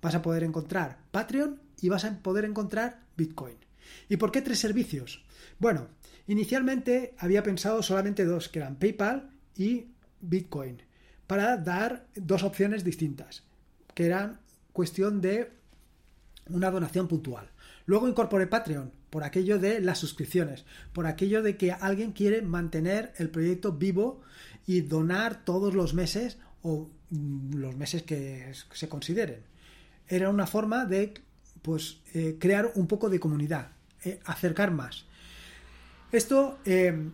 vas 0.00 0.14
a 0.14 0.22
poder 0.22 0.42
encontrar 0.42 0.98
Patreon 1.10 1.60
y 1.80 1.88
vas 1.88 2.04
a 2.04 2.18
poder 2.18 2.44
encontrar 2.44 3.00
Bitcoin. 3.16 3.56
¿Y 4.08 4.16
por 4.16 4.32
qué 4.32 4.42
tres 4.42 4.58
servicios? 4.58 5.24
Bueno, 5.58 5.88
Inicialmente 6.28 7.14
había 7.16 7.42
pensado 7.42 7.82
solamente 7.82 8.26
dos, 8.26 8.50
que 8.50 8.58
eran 8.58 8.76
PayPal 8.76 9.30
y 9.56 9.86
Bitcoin, 10.20 10.82
para 11.26 11.56
dar 11.56 12.06
dos 12.14 12.42
opciones 12.42 12.84
distintas, 12.84 13.44
que 13.94 14.04
eran 14.04 14.38
cuestión 14.74 15.22
de 15.22 15.50
una 16.50 16.70
donación 16.70 17.08
puntual. 17.08 17.50
Luego 17.86 18.08
incorporé 18.08 18.46
Patreon 18.46 18.92
por 19.08 19.24
aquello 19.24 19.58
de 19.58 19.80
las 19.80 19.98
suscripciones, 19.98 20.66
por 20.92 21.06
aquello 21.06 21.42
de 21.42 21.56
que 21.56 21.72
alguien 21.72 22.12
quiere 22.12 22.42
mantener 22.42 23.14
el 23.16 23.30
proyecto 23.30 23.72
vivo 23.72 24.20
y 24.66 24.82
donar 24.82 25.46
todos 25.46 25.72
los 25.72 25.94
meses 25.94 26.36
o 26.60 26.90
mm, 27.08 27.54
los 27.54 27.74
meses 27.74 28.02
que 28.02 28.52
se 28.52 28.88
consideren. 28.90 29.44
Era 30.08 30.30
una 30.30 30.46
forma 30.46 30.84
de 30.86 31.14
pues 31.62 31.98
eh, 32.14 32.36
crear 32.40 32.72
un 32.74 32.86
poco 32.86 33.10
de 33.10 33.20
comunidad, 33.20 33.68
eh, 34.04 34.20
acercar 34.24 34.70
más. 34.70 35.04
Esto 36.12 36.58
eh, 36.64 37.10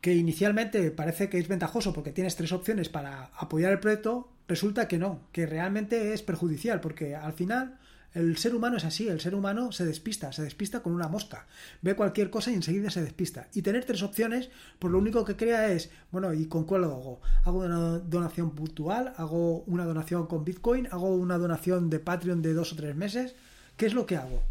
que 0.00 0.14
inicialmente 0.14 0.90
parece 0.92 1.28
que 1.28 1.38
es 1.38 1.48
ventajoso 1.48 1.92
porque 1.92 2.12
tienes 2.12 2.36
tres 2.36 2.52
opciones 2.52 2.88
para 2.88 3.30
apoyar 3.36 3.72
el 3.72 3.80
proyecto, 3.80 4.30
resulta 4.46 4.86
que 4.86 4.98
no, 4.98 5.22
que 5.32 5.46
realmente 5.46 6.12
es 6.12 6.22
perjudicial 6.22 6.80
porque 6.80 7.16
al 7.16 7.32
final 7.32 7.79
el 8.12 8.36
ser 8.38 8.54
humano 8.54 8.76
es 8.76 8.84
así, 8.84 9.08
el 9.08 9.20
ser 9.20 9.34
humano 9.34 9.70
se 9.70 9.86
despista, 9.86 10.32
se 10.32 10.42
despista 10.42 10.80
con 10.80 10.92
una 10.92 11.08
mosca. 11.08 11.46
Ve 11.80 11.94
cualquier 11.94 12.28
cosa 12.28 12.50
y 12.50 12.54
enseguida 12.54 12.90
se 12.90 13.02
despista. 13.02 13.48
Y 13.54 13.62
tener 13.62 13.84
tres 13.84 14.02
opciones, 14.02 14.50
pues 14.78 14.90
lo 14.90 14.98
único 14.98 15.24
que 15.24 15.36
crea 15.36 15.70
es, 15.72 15.90
bueno, 16.10 16.34
¿y 16.34 16.46
con 16.46 16.64
cuál 16.64 16.82
lo 16.82 16.88
hago? 16.88 17.20
¿Hago 17.44 17.60
una 17.60 17.98
donación 17.98 18.50
puntual? 18.50 19.12
¿Hago 19.16 19.60
una 19.66 19.84
donación 19.84 20.26
con 20.26 20.44
Bitcoin? 20.44 20.88
¿Hago 20.90 21.14
una 21.14 21.38
donación 21.38 21.88
de 21.88 22.00
Patreon 22.00 22.42
de 22.42 22.52
dos 22.52 22.72
o 22.72 22.76
tres 22.76 22.96
meses? 22.96 23.36
¿Qué 23.76 23.86
es 23.86 23.94
lo 23.94 24.06
que 24.06 24.16
hago? 24.16 24.42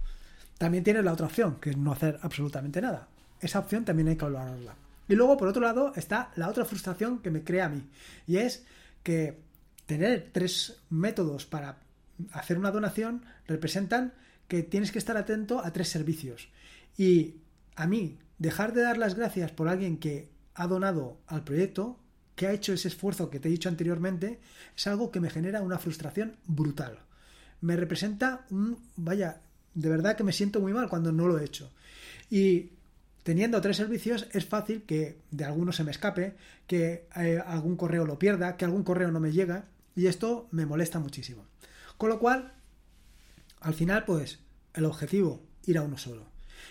También 0.57 0.83
tienes 0.83 1.03
la 1.03 1.13
otra 1.13 1.27
opción, 1.27 1.57
que 1.59 1.71
es 1.71 1.77
no 1.77 1.91
hacer 1.91 2.17
absolutamente 2.21 2.81
nada. 2.81 3.07
Esa 3.41 3.59
opción 3.59 3.83
también 3.83 4.07
hay 4.07 4.15
que 4.15 4.25
valorarla. 4.25 4.75
Y 5.07 5.15
luego, 5.15 5.35
por 5.37 5.47
otro 5.47 5.61
lado, 5.61 5.93
está 5.95 6.31
la 6.35 6.47
otra 6.47 6.65
frustración 6.65 7.19
que 7.19 7.31
me 7.31 7.43
crea 7.43 7.65
a 7.65 7.69
mí. 7.69 7.83
Y 8.27 8.37
es 8.37 8.63
que 9.03 9.39
tener 9.85 10.29
tres 10.31 10.77
métodos 10.89 11.45
para 11.45 11.79
hacer 12.31 12.57
una 12.57 12.71
donación 12.71 13.23
representan 13.47 14.13
que 14.47 14.63
tienes 14.63 14.91
que 14.91 14.99
estar 14.99 15.17
atento 15.17 15.63
a 15.63 15.71
tres 15.71 15.89
servicios. 15.89 16.49
Y 16.97 17.35
a 17.75 17.87
mí, 17.87 18.17
dejar 18.37 18.73
de 18.73 18.81
dar 18.81 18.97
las 18.97 19.15
gracias 19.15 19.51
por 19.51 19.67
alguien 19.67 19.97
que 19.97 20.29
ha 20.55 20.67
donado 20.67 21.17
al 21.27 21.43
proyecto, 21.43 21.99
que 22.35 22.47
ha 22.47 22.53
hecho 22.53 22.73
ese 22.73 22.87
esfuerzo 22.87 23.29
que 23.29 23.39
te 23.39 23.47
he 23.47 23.51
dicho 23.51 23.69
anteriormente, 23.69 24.39
es 24.75 24.87
algo 24.87 25.11
que 25.11 25.19
me 25.19 25.29
genera 25.29 25.61
una 25.61 25.77
frustración 25.77 26.35
brutal. 26.45 26.99
Me 27.61 27.75
representa 27.75 28.45
un, 28.49 28.79
vaya, 28.95 29.41
de 29.73 29.89
verdad 29.89 30.15
que 30.15 30.23
me 30.23 30.33
siento 30.33 30.59
muy 30.59 30.73
mal 30.73 30.89
cuando 30.89 31.11
no 31.11 31.27
lo 31.27 31.37
he 31.39 31.45
hecho. 31.45 31.71
Y 32.29 32.71
teniendo 33.23 33.61
tres 33.61 33.77
servicios 33.77 34.27
es 34.31 34.45
fácil 34.45 34.83
que 34.83 35.17
de 35.31 35.45
alguno 35.45 35.71
se 35.71 35.83
me 35.83 35.91
escape, 35.91 36.35
que 36.65 37.07
eh, 37.15 37.41
algún 37.45 37.75
correo 37.75 38.05
lo 38.05 38.17
pierda, 38.17 38.57
que 38.57 38.65
algún 38.65 38.83
correo 38.83 39.11
no 39.11 39.19
me 39.19 39.31
llega 39.31 39.65
y 39.95 40.07
esto 40.07 40.47
me 40.51 40.65
molesta 40.65 40.99
muchísimo. 40.99 41.45
Con 41.99 42.07
lo 42.07 42.17
cual, 42.17 42.53
al 43.59 43.73
final, 43.73 44.05
pues, 44.05 44.39
el 44.73 44.85
objetivo, 44.85 45.41
ir 45.65 45.77
a 45.77 45.81
uno 45.81 45.97
solo. 45.97 46.23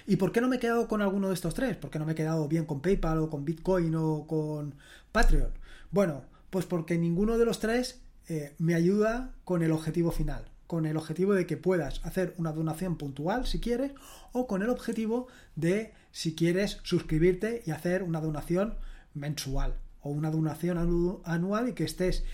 ¿Y 0.06 0.16
por 0.16 0.32
qué 0.32 0.40
no 0.40 0.48
me 0.48 0.56
he 0.56 0.58
quedado 0.58 0.88
con 0.88 1.02
alguno 1.02 1.28
de 1.28 1.34
estos 1.34 1.52
tres? 1.52 1.76
¿Por 1.76 1.90
qué 1.90 1.98
no 1.98 2.06
me 2.06 2.12
he 2.12 2.14
quedado 2.14 2.48
bien 2.48 2.64
con 2.64 2.80
PayPal 2.80 3.18
o 3.18 3.28
con 3.28 3.44
Bitcoin 3.44 3.94
o 3.94 4.26
con 4.26 4.74
Patreon? 5.12 5.50
Bueno, 5.90 6.22
pues 6.48 6.64
porque 6.64 6.96
ninguno 6.96 7.36
de 7.36 7.44
los 7.44 7.60
tres 7.60 8.00
eh, 8.28 8.54
me 8.56 8.74
ayuda 8.74 9.34
con 9.44 9.62
el 9.62 9.70
objetivo 9.70 10.12
final, 10.12 10.48
con 10.66 10.86
el 10.86 10.96
objetivo 10.96 11.34
de 11.34 11.46
que 11.46 11.58
puedas 11.58 12.02
hacer 12.06 12.32
una 12.38 12.52
donación 12.52 12.96
puntual 12.96 13.46
si 13.46 13.60
quieres 13.60 13.92
o 14.32 14.46
con 14.46 14.62
el 14.62 14.70
objetivo 14.70 15.28
de 15.56 15.92
si 16.10 16.34
quieres 16.36 16.80
suscribirte 16.84 17.62
y 17.66 17.72
hacer 17.72 18.02
una 18.02 18.22
donación 18.22 18.78
mensual 19.12 19.74
o 20.00 20.08
una 20.08 20.30
donación 20.30 21.20
anual 21.24 21.68
y 21.68 21.74
que 21.74 21.84
estés 21.84 22.24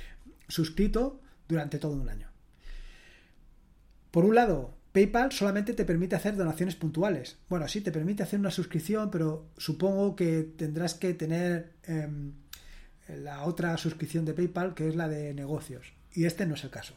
suscrito 0.46 1.20
durante 1.48 1.80
todo 1.80 1.94
un 1.94 2.08
año. 2.08 2.33
Por 4.14 4.24
un 4.24 4.36
lado, 4.36 4.72
PayPal 4.92 5.32
solamente 5.32 5.72
te 5.72 5.84
permite 5.84 6.14
hacer 6.14 6.36
donaciones 6.36 6.76
puntuales. 6.76 7.36
Bueno, 7.48 7.66
sí, 7.66 7.80
te 7.80 7.90
permite 7.90 8.22
hacer 8.22 8.38
una 8.38 8.52
suscripción, 8.52 9.10
pero 9.10 9.48
supongo 9.56 10.14
que 10.14 10.44
tendrás 10.56 10.94
que 10.94 11.14
tener 11.14 11.72
em, 11.82 12.30
la 13.08 13.42
otra 13.42 13.76
suscripción 13.76 14.24
de 14.24 14.32
PayPal, 14.32 14.74
que 14.74 14.86
es 14.86 14.94
la 14.94 15.08
de 15.08 15.34
negocios. 15.34 15.94
Y 16.12 16.26
este 16.26 16.46
no 16.46 16.54
es 16.54 16.62
el 16.62 16.70
caso. 16.70 16.94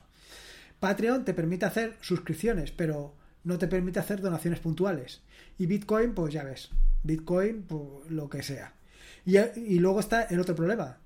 Patreon 0.79 1.25
te 1.25 1.33
permite 1.33 1.65
hacer 1.65 1.95
suscripciones, 2.01 2.69
pero 2.71 3.15
no 3.43 3.57
te 3.57 3.67
permite 3.67 3.97
hacer 3.97 4.21
donaciones 4.21 4.59
puntuales. 4.59 5.21
Y 5.57 5.65
Bitcoin, 5.65 6.13
pues 6.13 6.31
ya 6.31 6.43
ves, 6.43 6.69
Bitcoin, 7.01 7.63
pues, 7.63 8.11
lo 8.11 8.29
que 8.29 8.43
sea. 8.43 8.75
Y, 9.25 9.39
y 9.39 9.79
luego 9.79 10.01
está 10.01 10.21
el 10.25 10.39
otro 10.39 10.53
problema. 10.53 10.99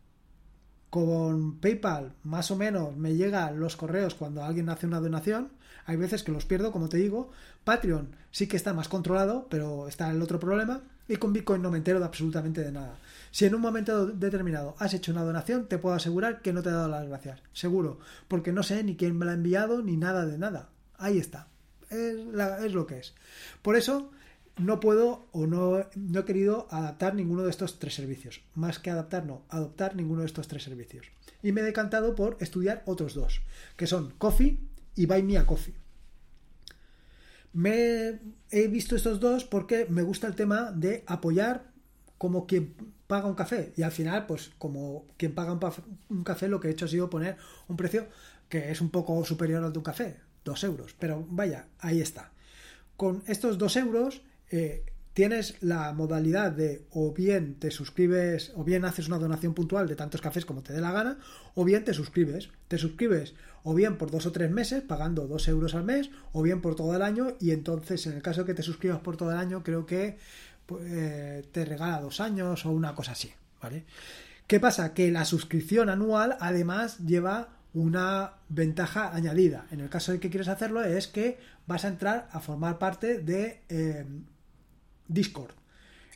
Con 0.91 1.59
PayPal, 1.59 2.13
más 2.23 2.51
o 2.51 2.55
menos, 2.55 2.95
me 2.95 3.15
llegan 3.15 3.59
los 3.59 3.75
correos 3.75 4.13
cuando 4.13 4.43
alguien 4.43 4.69
hace 4.69 4.85
una 4.85 4.99
donación, 4.99 5.49
hay 5.85 5.95
veces 5.97 6.23
que 6.23 6.31
los 6.31 6.45
pierdo, 6.45 6.71
como 6.71 6.89
te 6.89 6.97
digo. 6.97 7.31
Patreon 7.63 8.09
sí 8.31 8.47
que 8.47 8.57
está 8.57 8.73
más 8.73 8.87
controlado, 8.87 9.47
pero 9.49 9.87
está 9.87 10.09
el 10.11 10.21
otro 10.21 10.39
problema. 10.39 10.81
Y 11.07 11.15
con 11.15 11.33
Bitcoin 11.33 11.61
no 11.61 11.71
me 11.71 11.77
entero 11.77 11.99
de 11.99 12.05
absolutamente 12.05 12.61
de 12.61 12.71
nada. 12.71 12.97
Si 13.31 13.45
en 13.45 13.55
un 13.55 13.61
momento 13.61 14.05
determinado 14.05 14.75
has 14.79 14.93
hecho 14.93 15.11
una 15.11 15.23
donación, 15.23 15.67
te 15.67 15.77
puedo 15.77 15.95
asegurar 15.95 16.41
que 16.41 16.53
no 16.53 16.61
te 16.61 16.69
he 16.69 16.73
dado 16.73 16.87
las 16.87 17.07
gracias. 17.07 17.41
Seguro. 17.53 17.99
Porque 18.27 18.51
no 18.51 18.63
sé 18.63 18.83
ni 18.83 18.95
quién 18.95 19.17
me 19.17 19.25
la 19.25 19.31
ha 19.31 19.35
enviado 19.35 19.81
ni 19.81 19.97
nada 19.97 20.25
de 20.25 20.37
nada. 20.37 20.69
Ahí 20.97 21.17
está. 21.17 21.47
Es, 21.89 22.15
es 22.63 22.73
lo 22.73 22.85
que 22.85 22.99
es. 22.99 23.13
Por 23.61 23.75
eso 23.75 24.11
no 24.57 24.79
puedo 24.79 25.25
o 25.31 25.47
no, 25.47 25.85
no 25.95 26.19
he 26.19 26.25
querido 26.25 26.67
adaptar 26.71 27.15
ninguno 27.15 27.43
de 27.43 27.49
estos 27.49 27.79
tres 27.79 27.95
servicios. 27.95 28.41
Más 28.53 28.79
que 28.79 28.89
adaptar, 28.89 29.25
no, 29.25 29.43
adoptar 29.49 29.95
ninguno 29.95 30.21
de 30.21 30.27
estos 30.27 30.47
tres 30.47 30.63
servicios. 30.63 31.07
Y 31.41 31.51
me 31.51 31.61
he 31.61 31.63
decantado 31.63 32.15
por 32.15 32.37
estudiar 32.39 32.83
otros 32.85 33.13
dos, 33.13 33.41
que 33.75 33.87
son 33.87 34.13
Coffee 34.17 34.59
y 34.95 35.05
Buy 35.05 35.23
Me 35.23 35.37
a 35.37 35.45
Coffee. 35.45 35.75
Me 37.53 38.19
he 38.49 38.67
visto 38.67 38.95
estos 38.95 39.19
dos 39.19 39.43
porque 39.43 39.85
me 39.89 40.03
gusta 40.03 40.27
el 40.27 40.35
tema 40.35 40.71
de 40.71 41.03
apoyar 41.07 41.71
como 42.17 42.45
quien 42.45 42.75
paga 43.07 43.27
un 43.27 43.35
café 43.35 43.73
y 43.75 43.81
al 43.81 43.91
final 43.91 44.25
pues 44.25 44.51
como 44.57 45.05
quien 45.17 45.33
paga 45.33 45.51
un, 46.09 46.23
café 46.23 46.47
lo 46.47 46.61
que 46.61 46.69
he 46.69 46.71
hecho 46.71 46.85
ha 46.85 46.87
sido 46.87 47.09
poner 47.09 47.35
un 47.67 47.75
precio 47.75 48.07
que 48.47 48.71
es 48.71 48.79
un 48.79 48.89
poco 48.89 49.25
superior 49.25 49.63
al 49.63 49.73
de 49.73 49.79
un 49.79 49.83
café, 49.83 50.17
dos 50.45 50.63
euros, 50.63 50.95
pero 50.97 51.25
vaya, 51.29 51.67
ahí 51.79 51.99
está. 51.99 52.31
Con 52.95 53.23
estos 53.27 53.57
dos 53.57 53.75
euros 53.75 54.21
eh, 54.51 54.83
tienes 55.13 55.55
la 55.61 55.91
modalidad 55.93 56.51
de 56.51 56.85
o 56.91 57.13
bien 57.13 57.55
te 57.55 57.71
suscribes 57.71 58.51
o 58.55 58.63
bien 58.63 58.85
haces 58.85 59.07
una 59.07 59.17
donación 59.17 59.53
puntual 59.53 59.87
de 59.87 59.95
tantos 59.95 60.21
cafés 60.21 60.45
como 60.45 60.61
te 60.61 60.73
dé 60.73 60.81
la 60.81 60.91
gana 60.91 61.17
o 61.55 61.63
bien 61.65 61.83
te 61.83 61.93
suscribes. 61.93 62.49
Te 62.67 62.77
suscribes 62.77 63.33
o 63.63 63.73
bien 63.73 63.97
por 63.97 64.11
dos 64.11 64.25
o 64.25 64.31
tres 64.31 64.51
meses 64.51 64.83
pagando 64.83 65.27
dos 65.27 65.47
euros 65.47 65.75
al 65.75 65.83
mes 65.83 66.09
o 66.31 66.41
bien 66.41 66.61
por 66.61 66.75
todo 66.75 66.95
el 66.95 67.01
año 67.01 67.35
y 67.39 67.51
entonces 67.51 68.05
en 68.07 68.13
el 68.13 68.21
caso 68.21 68.41
de 68.41 68.47
que 68.47 68.53
te 68.53 68.63
suscribas 68.63 68.99
por 68.99 69.17
todo 69.17 69.31
el 69.31 69.37
año 69.37 69.63
creo 69.63 69.85
que 69.85 70.17
pues, 70.65 70.83
eh, 70.85 71.45
te 71.51 71.65
regala 71.65 72.01
dos 72.01 72.19
años 72.19 72.65
o 72.65 72.71
una 72.71 72.95
cosa 72.95 73.11
así. 73.11 73.31
¿vale? 73.61 73.85
¿Qué 74.47 74.59
pasa? 74.59 74.93
Que 74.93 75.11
la 75.11 75.25
suscripción 75.25 75.89
anual 75.89 76.37
además 76.39 76.99
lleva 76.99 77.49
una 77.73 78.33
ventaja 78.49 79.13
añadida. 79.13 79.65
En 79.71 79.79
el 79.79 79.89
caso 79.89 80.11
de 80.11 80.19
que 80.19 80.29
quieres 80.29 80.49
hacerlo 80.49 80.83
es 80.83 81.07
que 81.07 81.39
vas 81.67 81.85
a 81.85 81.87
entrar 81.87 82.27
a 82.31 82.39
formar 82.41 82.77
parte 82.77 83.19
de 83.19 83.61
eh, 83.69 84.05
Discord. 85.13 85.53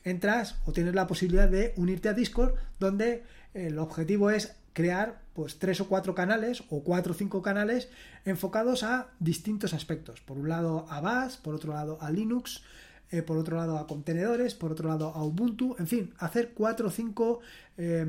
Entras 0.03 0.55
o 0.65 0.71
tienes 0.71 0.93
la 0.93 1.07
posibilidad 1.07 1.49
de 1.49 1.73
unirte 1.77 2.09
a 2.09 2.13
Discord 2.13 2.55
donde 2.79 3.23
el 3.53 3.79
objetivo 3.79 4.29
es 4.29 4.55
crear 4.73 5.21
pues 5.33 5.57
tres 5.57 5.79
o 5.81 5.87
cuatro 5.87 6.13
canales 6.13 6.63
o 6.69 6.83
cuatro 6.83 7.13
o 7.13 7.15
cinco 7.15 7.41
canales 7.41 7.89
enfocados 8.25 8.83
a 8.83 9.07
distintos 9.19 9.73
aspectos. 9.73 10.21
Por 10.21 10.37
un 10.37 10.49
lado 10.49 10.85
a 10.89 11.01
Bash, 11.01 11.37
por 11.37 11.55
otro 11.55 11.73
lado 11.73 11.97
a 12.01 12.11
Linux, 12.11 12.61
eh, 13.09 13.21
por 13.21 13.37
otro 13.37 13.57
lado 13.57 13.77
a 13.77 13.87
contenedores, 13.87 14.53
por 14.53 14.71
otro 14.71 14.89
lado 14.89 15.09
a 15.09 15.23
Ubuntu, 15.23 15.75
en 15.79 15.87
fin, 15.87 16.13
hacer 16.17 16.51
cuatro 16.53 16.89
o 16.89 16.91
cinco 16.91 17.39
eh, 17.77 18.05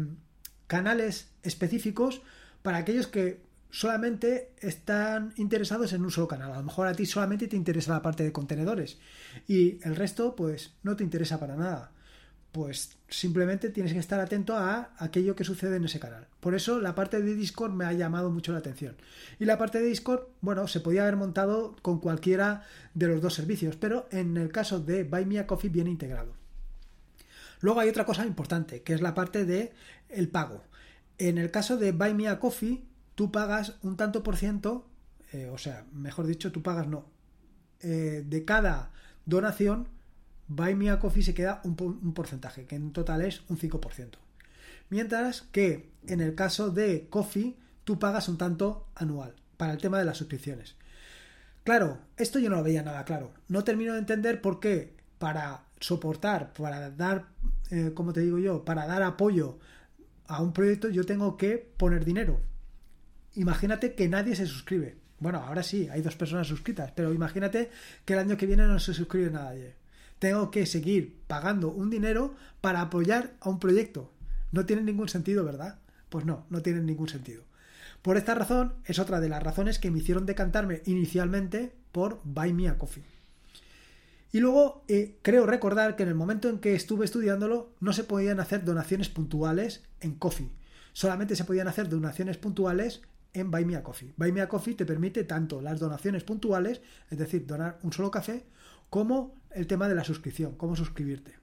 canales 0.66 1.28
específicos 1.42 2.22
para 2.62 2.78
aquellos 2.78 3.06
que 3.06 3.45
solamente 3.76 4.52
están 4.58 5.34
interesados 5.36 5.92
en 5.92 6.02
un 6.02 6.10
solo 6.10 6.26
canal. 6.26 6.50
A 6.50 6.56
lo 6.56 6.62
mejor 6.62 6.86
a 6.86 6.94
ti 6.94 7.04
solamente 7.04 7.46
te 7.46 7.56
interesa 7.56 7.92
la 7.92 8.00
parte 8.00 8.24
de 8.24 8.32
contenedores 8.32 8.96
y 9.46 9.84
el 9.86 9.96
resto 9.96 10.34
pues 10.34 10.72
no 10.82 10.96
te 10.96 11.04
interesa 11.04 11.38
para 11.38 11.56
nada. 11.56 11.92
Pues 12.52 12.96
simplemente 13.10 13.68
tienes 13.68 13.92
que 13.92 13.98
estar 13.98 14.18
atento 14.18 14.56
a 14.56 14.94
aquello 14.96 15.36
que 15.36 15.44
sucede 15.44 15.76
en 15.76 15.84
ese 15.84 16.00
canal. 16.00 16.26
Por 16.40 16.54
eso 16.54 16.80
la 16.80 16.94
parte 16.94 17.20
de 17.20 17.34
Discord 17.34 17.74
me 17.74 17.84
ha 17.84 17.92
llamado 17.92 18.30
mucho 18.30 18.52
la 18.52 18.60
atención. 18.60 18.96
Y 19.38 19.44
la 19.44 19.58
parte 19.58 19.78
de 19.78 19.88
Discord, 19.88 20.22
bueno, 20.40 20.66
se 20.68 20.80
podía 20.80 21.02
haber 21.02 21.16
montado 21.16 21.76
con 21.82 22.00
cualquiera 22.00 22.62
de 22.94 23.08
los 23.08 23.20
dos 23.20 23.34
servicios, 23.34 23.76
pero 23.76 24.08
en 24.10 24.38
el 24.38 24.50
caso 24.50 24.80
de 24.80 25.04
Buy 25.04 25.26
Me 25.26 25.38
a 25.38 25.46
Coffee 25.46 25.68
viene 25.68 25.90
integrado. 25.90 26.32
Luego 27.60 27.80
hay 27.80 27.90
otra 27.90 28.06
cosa 28.06 28.24
importante, 28.24 28.80
que 28.80 28.94
es 28.94 29.02
la 29.02 29.12
parte 29.12 29.44
de 29.44 29.74
el 30.08 30.30
pago. 30.30 30.64
En 31.18 31.36
el 31.36 31.50
caso 31.50 31.76
de 31.76 31.92
Buy 31.92 32.14
Me 32.14 32.28
a 32.28 32.40
Coffee, 32.40 32.82
tú 33.16 33.32
pagas 33.32 33.74
un 33.82 33.96
tanto 33.96 34.22
por 34.22 34.36
ciento, 34.36 34.86
eh, 35.32 35.50
o 35.52 35.58
sea, 35.58 35.84
mejor 35.92 36.28
dicho, 36.28 36.52
tú 36.52 36.62
pagas 36.62 36.86
no. 36.86 37.06
Eh, 37.80 38.22
de 38.24 38.44
cada 38.44 38.92
donación, 39.24 39.88
Buy 40.46 40.76
Me 40.76 40.90
a 40.90 41.00
Coffee 41.00 41.24
se 41.24 41.34
queda 41.34 41.60
un, 41.64 41.74
porcentaje, 42.14 42.66
que 42.66 42.76
en 42.76 42.92
total 42.92 43.22
es 43.22 43.42
un 43.48 43.58
5%. 43.58 44.10
Mientras 44.90 45.42
que 45.42 45.90
en 46.06 46.20
el 46.20 46.36
caso 46.36 46.70
de 46.70 47.08
Coffee, 47.10 47.56
tú 47.82 47.98
pagas 47.98 48.28
un 48.28 48.38
tanto 48.38 48.86
anual 48.94 49.34
para 49.56 49.72
el 49.72 49.78
tema 49.78 49.98
de 49.98 50.04
las 50.04 50.18
suscripciones. 50.18 50.76
Claro, 51.64 51.98
esto 52.16 52.38
yo 52.38 52.48
no 52.50 52.56
lo 52.56 52.62
veía 52.62 52.84
nada 52.84 53.04
claro. 53.04 53.32
No 53.48 53.64
termino 53.64 53.94
de 53.94 53.98
entender 53.98 54.40
por 54.40 54.60
qué 54.60 54.94
para 55.18 55.64
soportar, 55.80 56.52
para 56.52 56.90
dar, 56.90 57.26
eh, 57.70 57.92
como 57.94 58.12
te 58.12 58.20
digo 58.20 58.38
yo, 58.38 58.64
para 58.64 58.86
dar 58.86 59.02
apoyo 59.02 59.58
a 60.28 60.42
un 60.42 60.52
proyecto 60.52 60.88
yo 60.88 61.04
tengo 61.04 61.36
que 61.36 61.72
poner 61.76 62.04
dinero. 62.04 62.40
Imagínate 63.36 63.94
que 63.94 64.08
nadie 64.08 64.34
se 64.34 64.46
suscribe. 64.46 64.96
Bueno, 65.18 65.38
ahora 65.38 65.62
sí, 65.62 65.88
hay 65.90 66.02
dos 66.02 66.16
personas 66.16 66.46
suscritas, 66.46 66.92
pero 66.92 67.12
imagínate 67.12 67.70
que 68.04 68.12
el 68.14 68.18
año 68.18 68.36
que 68.36 68.46
viene 68.46 68.66
no 68.66 68.78
se 68.78 68.92
suscribe 68.92 69.30
nadie. 69.30 69.74
Tengo 70.18 70.50
que 70.50 70.66
seguir 70.66 71.16
pagando 71.26 71.70
un 71.70 71.90
dinero 71.90 72.34
para 72.60 72.80
apoyar 72.80 73.34
a 73.40 73.48
un 73.48 73.58
proyecto. 73.58 74.10
No 74.52 74.66
tiene 74.66 74.82
ningún 74.82 75.08
sentido, 75.08 75.44
¿verdad? 75.44 75.78
Pues 76.08 76.24
no, 76.24 76.46
no 76.50 76.62
tiene 76.62 76.80
ningún 76.80 77.08
sentido. 77.08 77.44
Por 78.02 78.16
esta 78.16 78.34
razón, 78.34 78.74
es 78.84 78.98
otra 78.98 79.20
de 79.20 79.28
las 79.28 79.42
razones 79.42 79.78
que 79.78 79.90
me 79.90 79.98
hicieron 79.98 80.26
decantarme 80.26 80.82
inicialmente 80.86 81.72
por 81.92 82.20
Buy 82.24 82.52
Me 82.52 82.68
a 82.68 82.78
Coffee. 82.78 83.04
Y 84.32 84.40
luego 84.40 84.84
eh, 84.88 85.16
creo 85.22 85.46
recordar 85.46 85.96
que 85.96 86.02
en 86.02 86.10
el 86.10 86.14
momento 86.14 86.48
en 86.48 86.58
que 86.58 86.74
estuve 86.74 87.04
estudiándolo 87.04 87.70
no 87.80 87.92
se 87.92 88.04
podían 88.04 88.40
hacer 88.40 88.64
donaciones 88.64 89.08
puntuales 89.08 89.82
en 90.00 90.14
Coffee. 90.14 90.50
Solamente 90.92 91.36
se 91.36 91.44
podían 91.44 91.68
hacer 91.68 91.88
donaciones 91.88 92.36
puntuales 92.36 93.02
en 93.40 93.50
Buy 93.50 93.64
Me 93.64 93.76
a 93.76 93.82
Coffee. 93.82 94.12
Buy 94.16 94.32
Me 94.32 94.40
a 94.40 94.48
Coffee 94.48 94.74
te 94.74 94.86
permite 94.86 95.24
tanto 95.24 95.60
las 95.60 95.78
donaciones 95.78 96.24
puntuales, 96.24 96.80
es 97.10 97.18
decir, 97.18 97.46
donar 97.46 97.78
un 97.82 97.92
solo 97.92 98.10
café, 98.10 98.44
como 98.90 99.34
el 99.50 99.66
tema 99.66 99.88
de 99.88 99.94
la 99.94 100.04
suscripción, 100.04 100.56
cómo 100.56 100.76
suscribirte. 100.76 101.34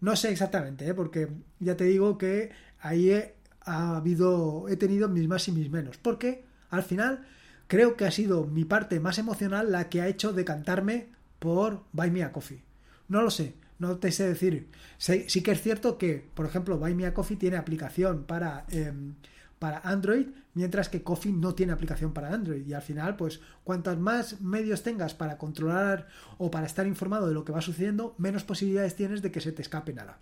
No 0.00 0.16
sé 0.16 0.30
exactamente, 0.30 0.86
¿eh? 0.86 0.94
porque 0.94 1.28
ya 1.60 1.76
te 1.76 1.84
digo 1.84 2.18
que 2.18 2.50
ahí 2.80 3.10
he 3.10 3.34
ha 3.64 3.96
habido, 3.96 4.68
he 4.68 4.76
tenido 4.76 5.08
mis 5.08 5.26
más 5.26 5.48
y 5.48 5.52
mis 5.52 5.70
menos, 5.70 5.96
porque 5.96 6.44
al 6.70 6.82
final 6.82 7.26
creo 7.66 7.96
que 7.96 8.04
ha 8.04 8.10
sido 8.10 8.44
mi 8.44 8.64
parte 8.64 9.00
más 9.00 9.18
emocional 9.18 9.72
la 9.72 9.88
que 9.88 10.02
ha 10.02 10.08
hecho 10.08 10.32
decantarme 10.32 11.08
por 11.38 11.84
Buy 11.92 12.10
Me 12.10 12.22
a 12.22 12.32
Coffee. 12.32 12.62
No 13.08 13.22
lo 13.22 13.30
sé, 13.30 13.54
no 13.78 13.96
te 13.96 14.12
sé 14.12 14.28
decir. 14.28 14.68
Sí, 14.98 15.42
que 15.42 15.52
es 15.52 15.62
cierto 15.62 15.98
que, 15.98 16.28
por 16.34 16.46
ejemplo, 16.46 16.78
Buy 16.78 16.94
Me 16.94 17.06
a 17.06 17.14
Coffee 17.14 17.36
tiene 17.36 17.56
aplicación 17.56 18.24
para, 18.24 18.66
em, 18.70 19.14
para 19.58 19.78
Android, 19.78 20.28
mientras 20.54 20.88
que 20.88 21.02
Coffee 21.02 21.32
no 21.32 21.54
tiene 21.54 21.72
aplicación 21.72 22.12
para 22.12 22.32
Android. 22.32 22.66
Y 22.66 22.72
al 22.72 22.82
final, 22.82 23.16
pues, 23.16 23.40
cuantos 23.64 23.98
más 23.98 24.40
medios 24.40 24.82
tengas 24.82 25.14
para 25.14 25.38
controlar 25.38 26.08
o 26.38 26.50
para 26.50 26.66
estar 26.66 26.86
informado 26.86 27.28
de 27.28 27.34
lo 27.34 27.44
que 27.44 27.52
va 27.52 27.60
sucediendo, 27.60 28.14
menos 28.18 28.44
posibilidades 28.44 28.96
tienes 28.96 29.22
de 29.22 29.30
que 29.30 29.40
se 29.40 29.52
te 29.52 29.62
escape 29.62 29.92
nada. 29.92 30.18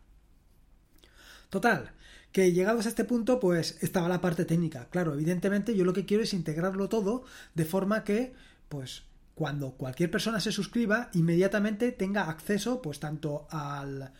Total, 1.50 1.92
que 2.32 2.52
llegados 2.52 2.86
a 2.86 2.88
este 2.88 3.04
punto, 3.04 3.38
pues 3.38 3.78
estaba 3.82 4.08
la 4.08 4.22
parte 4.22 4.46
técnica. 4.46 4.88
Claro, 4.90 5.14
evidentemente 5.14 5.76
yo 5.76 5.84
lo 5.84 5.92
que 5.92 6.06
quiero 6.06 6.22
es 6.22 6.32
integrarlo 6.32 6.88
todo 6.88 7.24
de 7.54 7.66
forma 7.66 8.04
que, 8.04 8.34
pues, 8.70 9.04
cuando 9.34 9.72
cualquier 9.72 10.10
persona 10.10 10.40
se 10.40 10.52
suscriba, 10.52 11.10
inmediatamente 11.12 11.92
tenga 11.92 12.30
acceso, 12.30 12.80
pues, 12.80 13.00
tanto 13.00 13.46
al, 13.50 14.12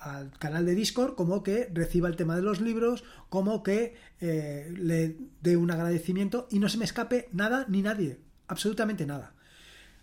al 0.00 0.32
canal 0.38 0.66
de 0.66 0.74
Discord 0.74 1.14
como 1.14 1.42
que 1.42 1.70
reciba 1.72 2.08
el 2.08 2.16
tema 2.16 2.34
de 2.34 2.42
los 2.42 2.60
libros, 2.60 3.04
como 3.28 3.62
que 3.62 3.94
eh, 4.20 4.72
le 4.76 5.16
dé 5.42 5.56
un 5.56 5.70
agradecimiento 5.70 6.48
y 6.50 6.58
no 6.58 6.68
se 6.68 6.78
me 6.78 6.84
escape 6.84 7.28
nada 7.32 7.66
ni 7.68 7.82
nadie, 7.82 8.20
absolutamente 8.48 9.06
nada. 9.06 9.34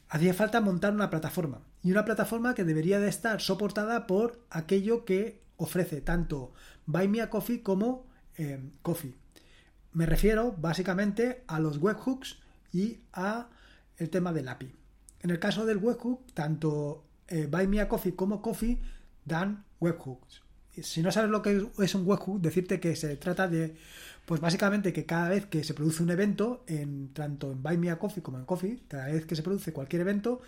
Hacía 0.10 0.34
falta 0.34 0.62
montar 0.62 0.94
una 0.94 1.10
plataforma 1.10 1.62
y 1.84 1.92
una 1.92 2.06
plataforma 2.06 2.54
que 2.54 2.64
debería 2.64 3.00
de 3.00 3.10
estar 3.10 3.42
soportada 3.42 4.08
por 4.08 4.40
aquello 4.50 5.04
que 5.04 5.42
ofrece 5.58 6.02
tanto 6.02 6.54
Buy 6.86 7.08
Me 7.08 7.22
a 7.22 7.30
Coffee 7.30 7.62
como 7.62 8.08
eh, 8.38 8.60
Coffee. 8.82 9.16
Me 9.92 10.06
refiero 10.06 10.54
básicamente 10.58 11.44
a 11.48 11.60
los 11.60 11.78
webhooks 11.78 12.38
y 12.72 13.00
a 13.14 13.50
el 13.98 14.10
tema 14.10 14.32
del 14.32 14.48
API. 14.48 14.72
En 15.22 15.32
el 15.32 15.40
caso 15.40 15.66
del 15.66 15.78
webhook, 15.78 16.32
tanto 16.34 17.04
eh, 17.28 17.48
Buy 17.50 17.68
Me 17.68 17.82
a 17.82 17.90
Coffee 17.90 18.16
como 18.16 18.42
Coffee 18.42 18.80
dan 19.28 19.66
webhooks. 19.80 20.42
Si 20.82 21.02
no 21.02 21.12
sabes 21.12 21.32
lo 21.32 21.42
que 21.42 21.68
es 21.80 21.96
un 21.96 22.08
webhook, 22.08 22.40
decirte 22.40 22.80
que 22.80 22.96
se 22.96 23.16
trata 23.18 23.48
de, 23.48 23.76
pues 24.26 24.40
básicamente 24.40 24.94
que 24.94 25.06
cada 25.06 25.30
vez 25.30 25.46
que 25.48 25.64
se 25.64 25.74
produce 25.74 26.04
un 26.04 26.12
evento, 26.12 26.64
en, 26.68 27.14
tanto 27.14 27.52
en 27.52 27.64
Buy 27.64 27.78
Me 27.78 27.90
a 27.90 27.98
Coffee 27.98 28.22
como 28.22 28.38
en 28.38 28.46
Coffee, 28.46 28.82
cada 28.88 29.08
vez 29.08 29.26
que 29.26 29.36
se 29.36 29.42
produce 29.42 29.74
cualquier 29.74 30.02
evento, 30.02 30.42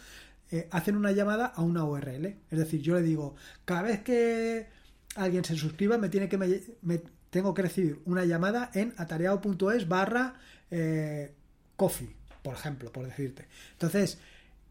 eh, 0.51 0.67
hacen 0.71 0.95
una 0.95 1.11
llamada 1.11 1.47
a 1.47 1.61
una 1.61 1.83
URL. 1.83 2.25
Es 2.49 2.59
decir, 2.59 2.81
yo 2.81 2.95
le 2.95 3.01
digo, 3.01 3.35
cada 3.65 3.83
vez 3.83 4.01
que 4.01 4.67
alguien 5.15 5.43
se 5.43 5.55
suscriba, 5.55 5.97
me 5.97 6.09
tiene 6.09 6.29
que 6.29 6.37
me, 6.37 7.01
tengo 7.29 7.53
que 7.53 7.61
recibir 7.63 8.01
una 8.05 8.25
llamada 8.25 8.71
en 8.73 8.93
atareado.es 8.97 9.87
barra 9.87 10.35
eh, 10.71 11.33
coffee, 11.75 12.15
por 12.43 12.53
ejemplo, 12.53 12.91
por 12.91 13.05
decirte. 13.05 13.47
Entonces, 13.73 14.19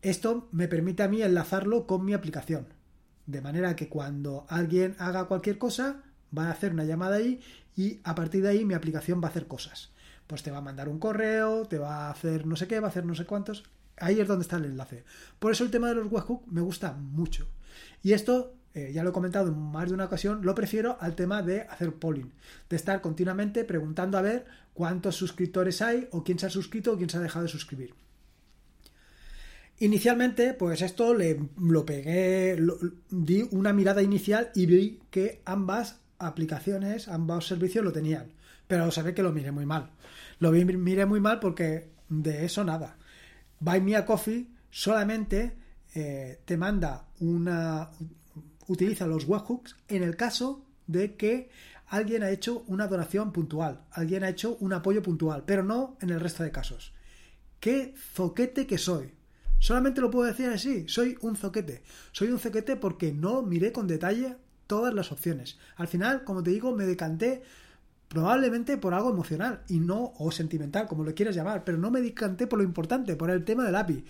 esto 0.03 0.49
me 0.53 0.68
permite 0.68 1.03
a 1.03 1.09
mí 1.09 1.23
enlazarlo 1.23 1.87
con 1.87 2.05
mi 2.05 2.12
aplicación. 2.12 2.66
De 3.28 3.42
manera 3.42 3.76
que 3.76 3.90
cuando 3.90 4.46
alguien 4.48 4.96
haga 4.98 5.26
cualquier 5.26 5.58
cosa, 5.58 6.00
va 6.36 6.46
a 6.46 6.50
hacer 6.50 6.72
una 6.72 6.84
llamada 6.84 7.16
ahí 7.16 7.40
y 7.76 8.00
a 8.02 8.14
partir 8.14 8.42
de 8.42 8.48
ahí 8.48 8.64
mi 8.64 8.72
aplicación 8.72 9.20
va 9.22 9.26
a 9.26 9.30
hacer 9.30 9.46
cosas. 9.46 9.90
Pues 10.26 10.42
te 10.42 10.50
va 10.50 10.58
a 10.58 10.62
mandar 10.62 10.88
un 10.88 10.98
correo, 10.98 11.66
te 11.66 11.76
va 11.76 12.06
a 12.06 12.10
hacer 12.10 12.46
no 12.46 12.56
sé 12.56 12.66
qué, 12.66 12.80
va 12.80 12.86
a 12.86 12.90
hacer 12.90 13.04
no 13.04 13.14
sé 13.14 13.26
cuántos. 13.26 13.64
Ahí 13.98 14.18
es 14.18 14.26
donde 14.26 14.44
está 14.44 14.56
el 14.56 14.64
enlace. 14.64 15.04
Por 15.38 15.52
eso 15.52 15.62
el 15.62 15.70
tema 15.70 15.88
de 15.88 15.96
los 15.96 16.10
webhooks 16.10 16.50
me 16.50 16.62
gusta 16.62 16.94
mucho. 16.94 17.46
Y 18.02 18.14
esto 18.14 18.54
eh, 18.72 18.92
ya 18.94 19.04
lo 19.04 19.10
he 19.10 19.12
comentado 19.12 19.48
en 19.48 19.58
más 19.58 19.88
de 19.88 19.94
una 19.94 20.06
ocasión, 20.06 20.40
lo 20.42 20.54
prefiero 20.54 20.96
al 20.98 21.14
tema 21.14 21.42
de 21.42 21.64
hacer 21.64 21.92
polling, 21.92 22.32
de 22.70 22.76
estar 22.76 23.02
continuamente 23.02 23.62
preguntando 23.64 24.16
a 24.16 24.22
ver 24.22 24.46
cuántos 24.72 25.16
suscriptores 25.16 25.82
hay 25.82 26.08
o 26.12 26.24
quién 26.24 26.38
se 26.38 26.46
ha 26.46 26.50
suscrito 26.50 26.92
o 26.92 26.96
quién 26.96 27.10
se 27.10 27.18
ha 27.18 27.20
dejado 27.20 27.42
de 27.42 27.50
suscribir. 27.50 27.92
Inicialmente, 29.80 30.54
pues 30.54 30.82
esto 30.82 31.14
le, 31.14 31.38
lo 31.60 31.86
pegué, 31.86 32.56
di 33.10 33.46
una 33.52 33.72
mirada 33.72 34.02
inicial 34.02 34.50
y 34.54 34.66
vi 34.66 35.00
que 35.10 35.40
ambas 35.44 36.00
aplicaciones, 36.18 37.06
ambos 37.06 37.46
servicios 37.46 37.84
lo 37.84 37.92
tenían. 37.92 38.32
Pero 38.66 38.90
sabé 38.90 39.14
que 39.14 39.22
lo 39.22 39.32
miré 39.32 39.52
muy 39.52 39.66
mal. 39.66 39.90
Lo 40.40 40.50
miré 40.50 41.06
muy 41.06 41.20
mal 41.20 41.38
porque 41.38 41.90
de 42.08 42.44
eso 42.44 42.64
nada. 42.64 42.96
Buy 43.60 43.80
Me 43.80 43.96
a 43.96 44.04
Coffee 44.04 44.48
solamente 44.70 45.56
eh, 45.94 46.40
te 46.44 46.56
manda 46.56 47.06
una, 47.20 47.90
utiliza 48.66 49.06
los 49.06 49.24
webhooks 49.26 49.76
en 49.88 50.02
el 50.02 50.16
caso 50.16 50.64
de 50.86 51.14
que 51.14 51.50
alguien 51.86 52.22
ha 52.22 52.30
hecho 52.30 52.64
una 52.66 52.86
donación 52.86 53.32
puntual, 53.32 53.84
alguien 53.90 54.24
ha 54.24 54.28
hecho 54.28 54.56
un 54.60 54.72
apoyo 54.72 55.02
puntual, 55.02 55.44
pero 55.46 55.62
no 55.62 55.96
en 56.00 56.10
el 56.10 56.20
resto 56.20 56.42
de 56.42 56.50
casos. 56.50 56.92
¡Qué 57.60 57.94
zoquete 58.14 58.66
que 58.66 58.78
soy! 58.78 59.17
Solamente 59.59 60.01
lo 60.01 60.11
puedo 60.11 60.27
decir 60.27 60.49
así, 60.49 60.88
soy 60.88 61.16
un 61.21 61.37
zoquete. 61.37 61.83
Soy 62.12 62.29
un 62.29 62.38
zoquete 62.38 62.77
porque 62.77 63.12
no 63.12 63.42
miré 63.42 63.73
con 63.73 63.87
detalle 63.87 64.37
todas 64.66 64.94
las 64.94 65.11
opciones. 65.12 65.59
Al 65.77 65.88
final, 65.88 66.25
como 66.25 66.42
te 66.42 66.51
digo, 66.51 66.75
me 66.75 66.87
decanté 66.87 67.42
probablemente 68.09 68.79
por 68.79 68.94
algo 68.94 69.11
emocional 69.11 69.62
y 69.68 69.81
no 69.81 70.12
o 70.18 70.31
sentimental, 70.31 70.87
como 70.87 71.05
lo 71.05 71.14
quieras 71.14 71.35
llamar, 71.35 71.64
pero 71.64 71.79
no 71.79 71.90
me 71.90 72.01
decanté 72.01 72.47
por 72.47 72.59
lo 72.59 72.64
importante, 72.64 73.16
por 73.16 73.31
el 73.31 73.44
tema 73.44 73.64
del 73.64 73.77
API. 73.77 74.05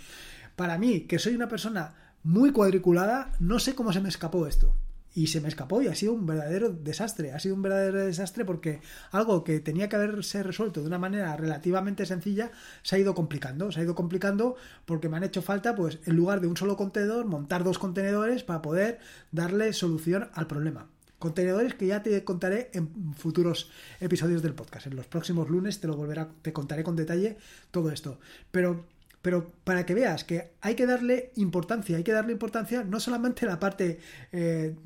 Para 0.55 0.79
mí, 0.79 1.03
que 1.03 1.19
soy 1.19 1.35
una 1.35 1.49
persona 1.49 1.95
muy 2.23 2.53
cuadriculada. 2.53 3.33
No 3.39 3.59
sé 3.59 3.75
cómo 3.75 3.93
se 3.93 4.01
me 4.01 4.09
escapó 4.09 4.47
esto. 4.47 4.75
Y 5.15 5.29
se 5.29 5.41
me 5.41 5.49
escapó 5.49 5.83
y 5.83 5.89
ha 5.89 5.95
sido 5.95 6.13
un 6.13 6.27
verdadero 6.27 6.71
desastre. 6.71 7.33
Ha 7.33 7.41
sido 7.41 7.55
un 7.55 7.63
verdadero 7.63 8.05
desastre 8.05 8.45
porque 8.45 8.81
algo 9.11 9.43
que 9.43 9.61
tenía 9.61 9.89
que 9.89 9.97
haberse 9.97 10.43
resuelto 10.43 10.81
de 10.81 10.87
una 10.87 10.99
manera 10.99 11.37
relativamente 11.37 12.07
sencilla 12.07 12.51
se 12.83 12.97
ha 12.97 12.99
ido 12.99 13.15
complicando. 13.15 13.73
Se 13.73 13.81
ha 13.81 13.83
ido 13.85 13.95
complicando 13.95 14.57
porque 14.85 15.09
me 15.09 15.17
han 15.17 15.25
hecho 15.25 15.43
falta, 15.43 15.75
pues, 15.75 15.99
en 16.05 16.17
lugar 16.17 16.41
de 16.41 16.47
un 16.47 16.57
solo 16.57 16.77
contenedor, 16.77 17.27
montar 17.27 17.65
dos 17.65 17.79
contenedores 17.79 18.45
para 18.45 18.63
poder 18.63 18.99
darle 19.33 19.73
solución 19.73 20.31
al 20.35 20.47
problema. 20.47 20.89
Contenedores 21.19 21.75
que 21.75 21.89
ya 21.89 22.03
te 22.03 22.23
contaré 22.23 22.71
en 22.75 23.15
futuros 23.15 23.71
episodios 23.99 24.41
del 24.41 24.55
podcast. 24.55 24.87
En 24.87 24.95
los 24.95 25.07
próximos 25.07 25.49
lunes 25.49 25.81
te 25.81 25.89
lo 25.89 25.97
volverá, 25.97 26.29
te 26.43 26.53
contaré 26.53 26.85
con 26.85 26.95
detalle 26.95 27.39
todo 27.73 27.91
esto. 27.91 28.21
Pero 28.53 28.87
pero 29.23 29.53
para 29.65 29.85
que 29.85 29.95
veas 29.95 30.25
que 30.25 30.53
hay 30.61 30.75
que 30.75 30.87
darle 30.87 31.33
importancia, 31.37 31.97
hay 31.97 32.05
que 32.05 32.13
darle 32.13 32.33
importancia 32.33 32.85
no 32.85 33.01
solamente 33.01 33.47
a 33.47 33.49
la 33.49 33.61
parte, 33.61 33.99
eh, 34.33 34.77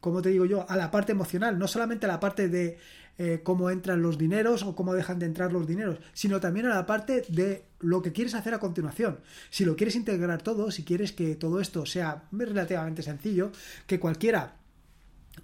como 0.00 0.22
te 0.22 0.30
digo 0.30 0.44
yo, 0.44 0.68
a 0.68 0.76
la 0.76 0.90
parte 0.90 1.12
emocional, 1.12 1.58
no 1.58 1.66
solamente 1.68 2.06
a 2.06 2.08
la 2.08 2.20
parte 2.20 2.48
de 2.48 2.78
eh, 3.18 3.40
cómo 3.42 3.68
entran 3.70 4.00
los 4.00 4.16
dineros 4.16 4.62
o 4.62 4.74
cómo 4.74 4.94
dejan 4.94 5.18
de 5.18 5.26
entrar 5.26 5.52
los 5.52 5.66
dineros, 5.66 5.98
sino 6.12 6.40
también 6.40 6.66
a 6.66 6.74
la 6.74 6.86
parte 6.86 7.24
de 7.28 7.64
lo 7.80 8.00
que 8.00 8.12
quieres 8.12 8.34
hacer 8.34 8.54
a 8.54 8.58
continuación. 8.58 9.20
Si 9.50 9.64
lo 9.64 9.76
quieres 9.76 9.96
integrar 9.96 10.42
todo, 10.42 10.70
si 10.70 10.82
quieres 10.82 11.12
que 11.12 11.34
todo 11.34 11.60
esto 11.60 11.84
sea 11.84 12.24
relativamente 12.32 13.02
sencillo, 13.02 13.52
que 13.86 14.00
cualquiera 14.00 14.56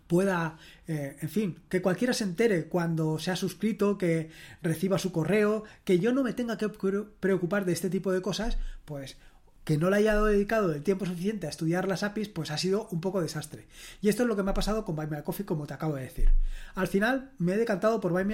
pueda, 0.07 0.59
eh, 0.87 1.17
en 1.21 1.29
fin, 1.29 1.59
que 1.69 1.83
cualquiera 1.83 2.13
se 2.13 2.25
entere 2.25 2.65
cuando 2.65 3.19
se 3.19 3.31
ha 3.31 3.37
suscrito, 3.37 3.99
que 3.99 4.31
reciba 4.63 4.99
su 4.99 5.13
correo, 5.13 5.65
que 5.85 5.99
yo 5.99 6.13
no 6.13 6.23
me 6.23 6.33
tenga 6.33 6.59
que 6.59 6.69
preocupar 6.69 7.65
de 7.65 7.73
este 7.73 7.91
tipo 7.91 8.13
de 8.13 8.23
cosas, 8.23 8.59
pues 8.85 9.17
que 9.65 9.77
no 9.77 9.91
le 9.91 9.99
haya 9.99 10.19
dedicado 10.19 10.73
el 10.73 10.83
tiempo 10.83 11.05
suficiente 11.05 11.47
a 11.47 11.51
estudiar 11.51 11.87
las 11.87 12.03
APIs, 12.03 12.31
pues 12.31 12.51
ha 12.51 12.57
sido 12.57 12.89
un 12.91 13.03
poco 13.03 13.21
desastre. 13.21 13.67
Y 14.01 14.09
esto 14.09 14.23
es 14.23 14.29
lo 14.29 14.35
que 14.35 14.43
me 14.43 14.53
ha 14.53 14.55
pasado 14.55 14.87
con 14.87 14.97
Buy 14.97 15.07
como 15.45 15.67
te 15.67 15.75
acabo 15.75 15.97
de 15.97 16.05
decir. 16.05 16.31
Al 16.75 16.89
final 16.89 17.33
me 17.37 17.53
he 17.53 17.59
decantado 17.59 18.01
por 18.01 18.13
Buy 18.13 18.25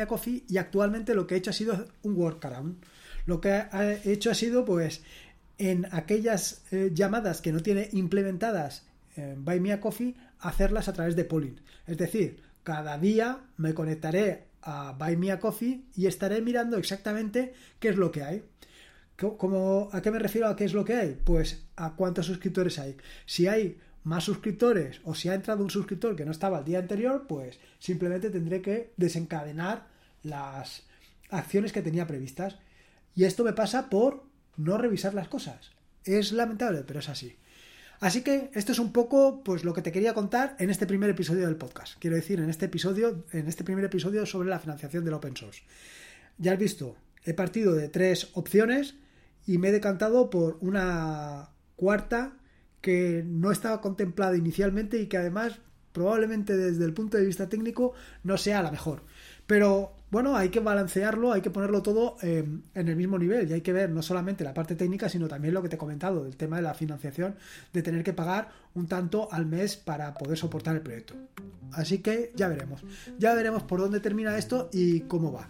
y 0.48 0.58
actualmente 0.58 1.16
lo 1.16 1.26
que 1.26 1.34
he 1.34 1.38
hecho 1.38 1.50
ha 1.50 1.54
sido 1.54 1.86
un 2.04 2.14
workaround. 2.14 2.76
Lo 3.26 3.40
que 3.40 3.64
he 3.72 4.12
hecho 4.12 4.30
ha 4.30 4.34
sido, 4.34 4.64
pues, 4.64 5.02
en 5.58 5.88
aquellas 5.90 6.62
eh, 6.70 6.92
llamadas 6.94 7.40
que 7.40 7.50
no 7.50 7.60
tiene 7.60 7.88
implementadas 7.92 8.84
Coffee, 9.80 10.14
hacerlas 10.44 10.88
a 10.88 10.92
través 10.92 11.16
de 11.16 11.24
polling. 11.24 11.60
Es 11.86 11.96
decir, 11.96 12.42
cada 12.62 12.98
día 12.98 13.40
me 13.56 13.74
conectaré 13.74 14.44
a 14.62 14.92
Buy 14.92 15.16
Me 15.16 15.32
a 15.32 15.40
Coffee 15.40 15.84
y 15.96 16.06
estaré 16.06 16.40
mirando 16.42 16.76
exactamente 16.76 17.54
qué 17.80 17.88
es 17.88 17.96
lo 17.96 18.12
que 18.12 18.22
hay. 18.22 18.44
¿A 19.92 20.02
qué 20.02 20.10
me 20.10 20.18
refiero 20.18 20.48
a 20.48 20.56
qué 20.56 20.64
es 20.64 20.74
lo 20.74 20.84
que 20.84 20.94
hay? 20.94 21.18
Pues 21.24 21.64
a 21.76 21.94
cuántos 21.94 22.26
suscriptores 22.26 22.78
hay. 22.78 22.96
Si 23.26 23.46
hay 23.46 23.78
más 24.02 24.24
suscriptores 24.24 25.00
o 25.04 25.14
si 25.14 25.28
ha 25.30 25.34
entrado 25.34 25.62
un 25.62 25.70
suscriptor 25.70 26.14
que 26.14 26.26
no 26.26 26.32
estaba 26.32 26.58
el 26.58 26.64
día 26.64 26.78
anterior, 26.78 27.26
pues 27.26 27.58
simplemente 27.78 28.28
tendré 28.28 28.60
que 28.60 28.92
desencadenar 28.96 29.86
las 30.22 30.82
acciones 31.30 31.72
que 31.72 31.82
tenía 31.82 32.06
previstas. 32.06 32.58
Y 33.14 33.24
esto 33.24 33.44
me 33.44 33.54
pasa 33.54 33.88
por 33.88 34.24
no 34.56 34.76
revisar 34.76 35.14
las 35.14 35.28
cosas. 35.28 35.70
Es 36.04 36.32
lamentable, 36.32 36.84
pero 36.86 37.00
es 37.00 37.08
así. 37.08 37.36
Así 38.04 38.20
que 38.20 38.50
esto 38.52 38.72
es 38.72 38.78
un 38.78 38.92
poco 38.92 39.42
pues 39.42 39.64
lo 39.64 39.72
que 39.72 39.80
te 39.80 39.90
quería 39.90 40.12
contar 40.12 40.56
en 40.58 40.68
este 40.68 40.86
primer 40.86 41.08
episodio 41.08 41.46
del 41.46 41.56
podcast. 41.56 41.94
Quiero 41.98 42.16
decir, 42.16 42.38
en 42.38 42.50
este 42.50 42.66
episodio, 42.66 43.24
en 43.32 43.48
este 43.48 43.64
primer 43.64 43.82
episodio 43.82 44.26
sobre 44.26 44.50
la 44.50 44.58
financiación 44.58 45.06
del 45.06 45.14
open 45.14 45.34
source. 45.34 45.62
Ya 46.36 46.52
has 46.52 46.58
visto, 46.58 46.96
he 47.24 47.32
partido 47.32 47.72
de 47.72 47.88
tres 47.88 48.28
opciones 48.34 48.96
y 49.46 49.56
me 49.56 49.68
he 49.68 49.72
decantado 49.72 50.28
por 50.28 50.58
una 50.60 51.48
cuarta 51.76 52.36
que 52.82 53.24
no 53.26 53.50
estaba 53.50 53.80
contemplada 53.80 54.36
inicialmente 54.36 54.98
y 54.98 55.06
que 55.06 55.16
además 55.16 55.60
probablemente 55.92 56.58
desde 56.58 56.84
el 56.84 56.92
punto 56.92 57.16
de 57.16 57.24
vista 57.24 57.48
técnico 57.48 57.94
no 58.22 58.36
sea 58.36 58.62
la 58.62 58.70
mejor. 58.70 59.02
Pero 59.46 59.96
bueno, 60.14 60.36
hay 60.36 60.48
que 60.48 60.60
balancearlo, 60.60 61.32
hay 61.32 61.40
que 61.40 61.50
ponerlo 61.50 61.82
todo 61.82 62.16
eh, 62.22 62.46
en 62.72 62.88
el 62.88 62.94
mismo 62.94 63.18
nivel 63.18 63.50
y 63.50 63.54
hay 63.54 63.62
que 63.62 63.72
ver 63.72 63.90
no 63.90 64.00
solamente 64.00 64.44
la 64.44 64.54
parte 64.54 64.76
técnica, 64.76 65.08
sino 65.08 65.26
también 65.26 65.52
lo 65.52 65.60
que 65.60 65.68
te 65.68 65.74
he 65.74 65.78
comentado, 65.78 66.24
el 66.24 66.36
tema 66.36 66.54
de 66.54 66.62
la 66.62 66.72
financiación, 66.72 67.34
de 67.72 67.82
tener 67.82 68.04
que 68.04 68.12
pagar 68.12 68.48
un 68.74 68.86
tanto 68.86 69.28
al 69.32 69.44
mes 69.44 69.76
para 69.76 70.14
poder 70.14 70.38
soportar 70.38 70.76
el 70.76 70.82
proyecto. 70.82 71.14
Así 71.72 71.98
que 71.98 72.30
ya 72.36 72.46
veremos, 72.46 72.84
ya 73.18 73.34
veremos 73.34 73.64
por 73.64 73.80
dónde 73.80 73.98
termina 73.98 74.38
esto 74.38 74.70
y 74.72 75.00
cómo 75.00 75.32
va. 75.32 75.48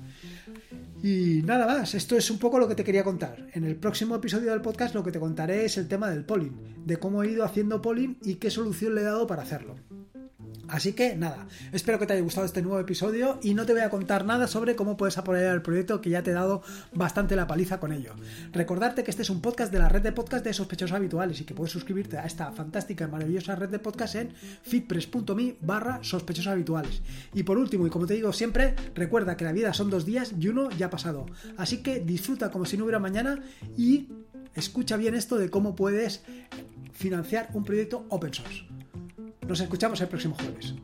Y 1.02 1.42
nada 1.44 1.66
más, 1.66 1.94
esto 1.94 2.16
es 2.16 2.30
un 2.30 2.38
poco 2.38 2.58
lo 2.58 2.66
que 2.66 2.74
te 2.74 2.84
quería 2.84 3.04
contar. 3.04 3.46
En 3.52 3.64
el 3.64 3.76
próximo 3.76 4.14
episodio 4.14 4.50
del 4.50 4.62
podcast 4.62 4.94
lo 4.94 5.04
que 5.04 5.12
te 5.12 5.20
contaré 5.20 5.66
es 5.66 5.76
el 5.76 5.88
tema 5.88 6.08
del 6.08 6.24
polling, 6.24 6.86
de 6.86 6.96
cómo 6.96 7.22
he 7.22 7.30
ido 7.30 7.44
haciendo 7.44 7.82
polling 7.82 8.16
y 8.22 8.36
qué 8.36 8.48
solución 8.48 8.94
le 8.94 9.02
he 9.02 9.04
dado 9.04 9.26
para 9.26 9.42
hacerlo. 9.42 9.74
Así 10.68 10.92
que 10.92 11.16
nada, 11.16 11.46
espero 11.72 11.98
que 11.98 12.06
te 12.06 12.14
haya 12.14 12.22
gustado 12.22 12.46
este 12.46 12.62
nuevo 12.62 12.78
episodio 12.78 13.38
y 13.42 13.54
no 13.54 13.66
te 13.66 13.72
voy 13.72 13.82
a 13.82 13.90
contar 13.90 14.24
nada 14.24 14.46
sobre 14.46 14.76
cómo 14.76 14.96
puedes 14.96 15.18
apoyar 15.18 15.54
el 15.54 15.62
proyecto 15.62 16.00
que 16.00 16.10
ya 16.10 16.22
te 16.22 16.30
he 16.30 16.34
dado 16.34 16.62
bastante 16.92 17.36
la 17.36 17.46
paliza 17.46 17.80
con 17.80 17.92
ello. 17.92 18.14
Recordarte 18.52 19.04
que 19.04 19.10
este 19.10 19.22
es 19.22 19.30
un 19.30 19.40
podcast 19.40 19.72
de 19.72 19.78
la 19.78 19.88
red 19.88 20.02
de 20.02 20.12
podcast 20.12 20.44
de 20.44 20.52
sospechosos 20.52 20.96
habituales 20.96 21.40
y 21.40 21.44
que 21.44 21.54
puedes 21.54 21.72
suscribirte 21.72 22.18
a 22.18 22.24
esta 22.24 22.52
fantástica 22.52 23.04
y 23.04 23.10
maravillosa 23.10 23.56
red 23.56 23.68
de 23.68 23.78
podcast 23.78 24.14
en 24.16 24.32
fitpress.me 24.62 25.56
barra 25.60 25.98
sospechosos 26.02 26.52
habituales. 26.52 27.02
Y 27.32 27.42
por 27.42 27.58
último, 27.58 27.86
y 27.86 27.90
como 27.90 28.06
te 28.06 28.14
digo 28.14 28.32
siempre, 28.32 28.74
recuerda 28.94 29.36
que 29.36 29.44
la 29.44 29.52
vida 29.52 29.74
son 29.74 29.90
dos 29.90 30.04
días 30.04 30.32
y 30.38 30.48
uno 30.48 30.70
ya 30.70 30.86
ha 30.86 30.90
pasado. 30.90 31.26
Así 31.56 31.78
que 31.82 32.00
disfruta 32.00 32.50
como 32.50 32.64
si 32.64 32.76
no 32.76 32.84
hubiera 32.84 32.98
mañana 32.98 33.40
y 33.76 34.08
escucha 34.54 34.96
bien 34.96 35.14
esto 35.14 35.36
de 35.36 35.50
cómo 35.50 35.74
puedes 35.74 36.22
financiar 36.92 37.50
un 37.52 37.64
proyecto 37.64 38.06
open 38.08 38.32
source. 38.32 38.73
Nos 39.46 39.60
escuchamos 39.60 40.00
el 40.00 40.08
próximo 40.08 40.34
jueves. 40.36 40.74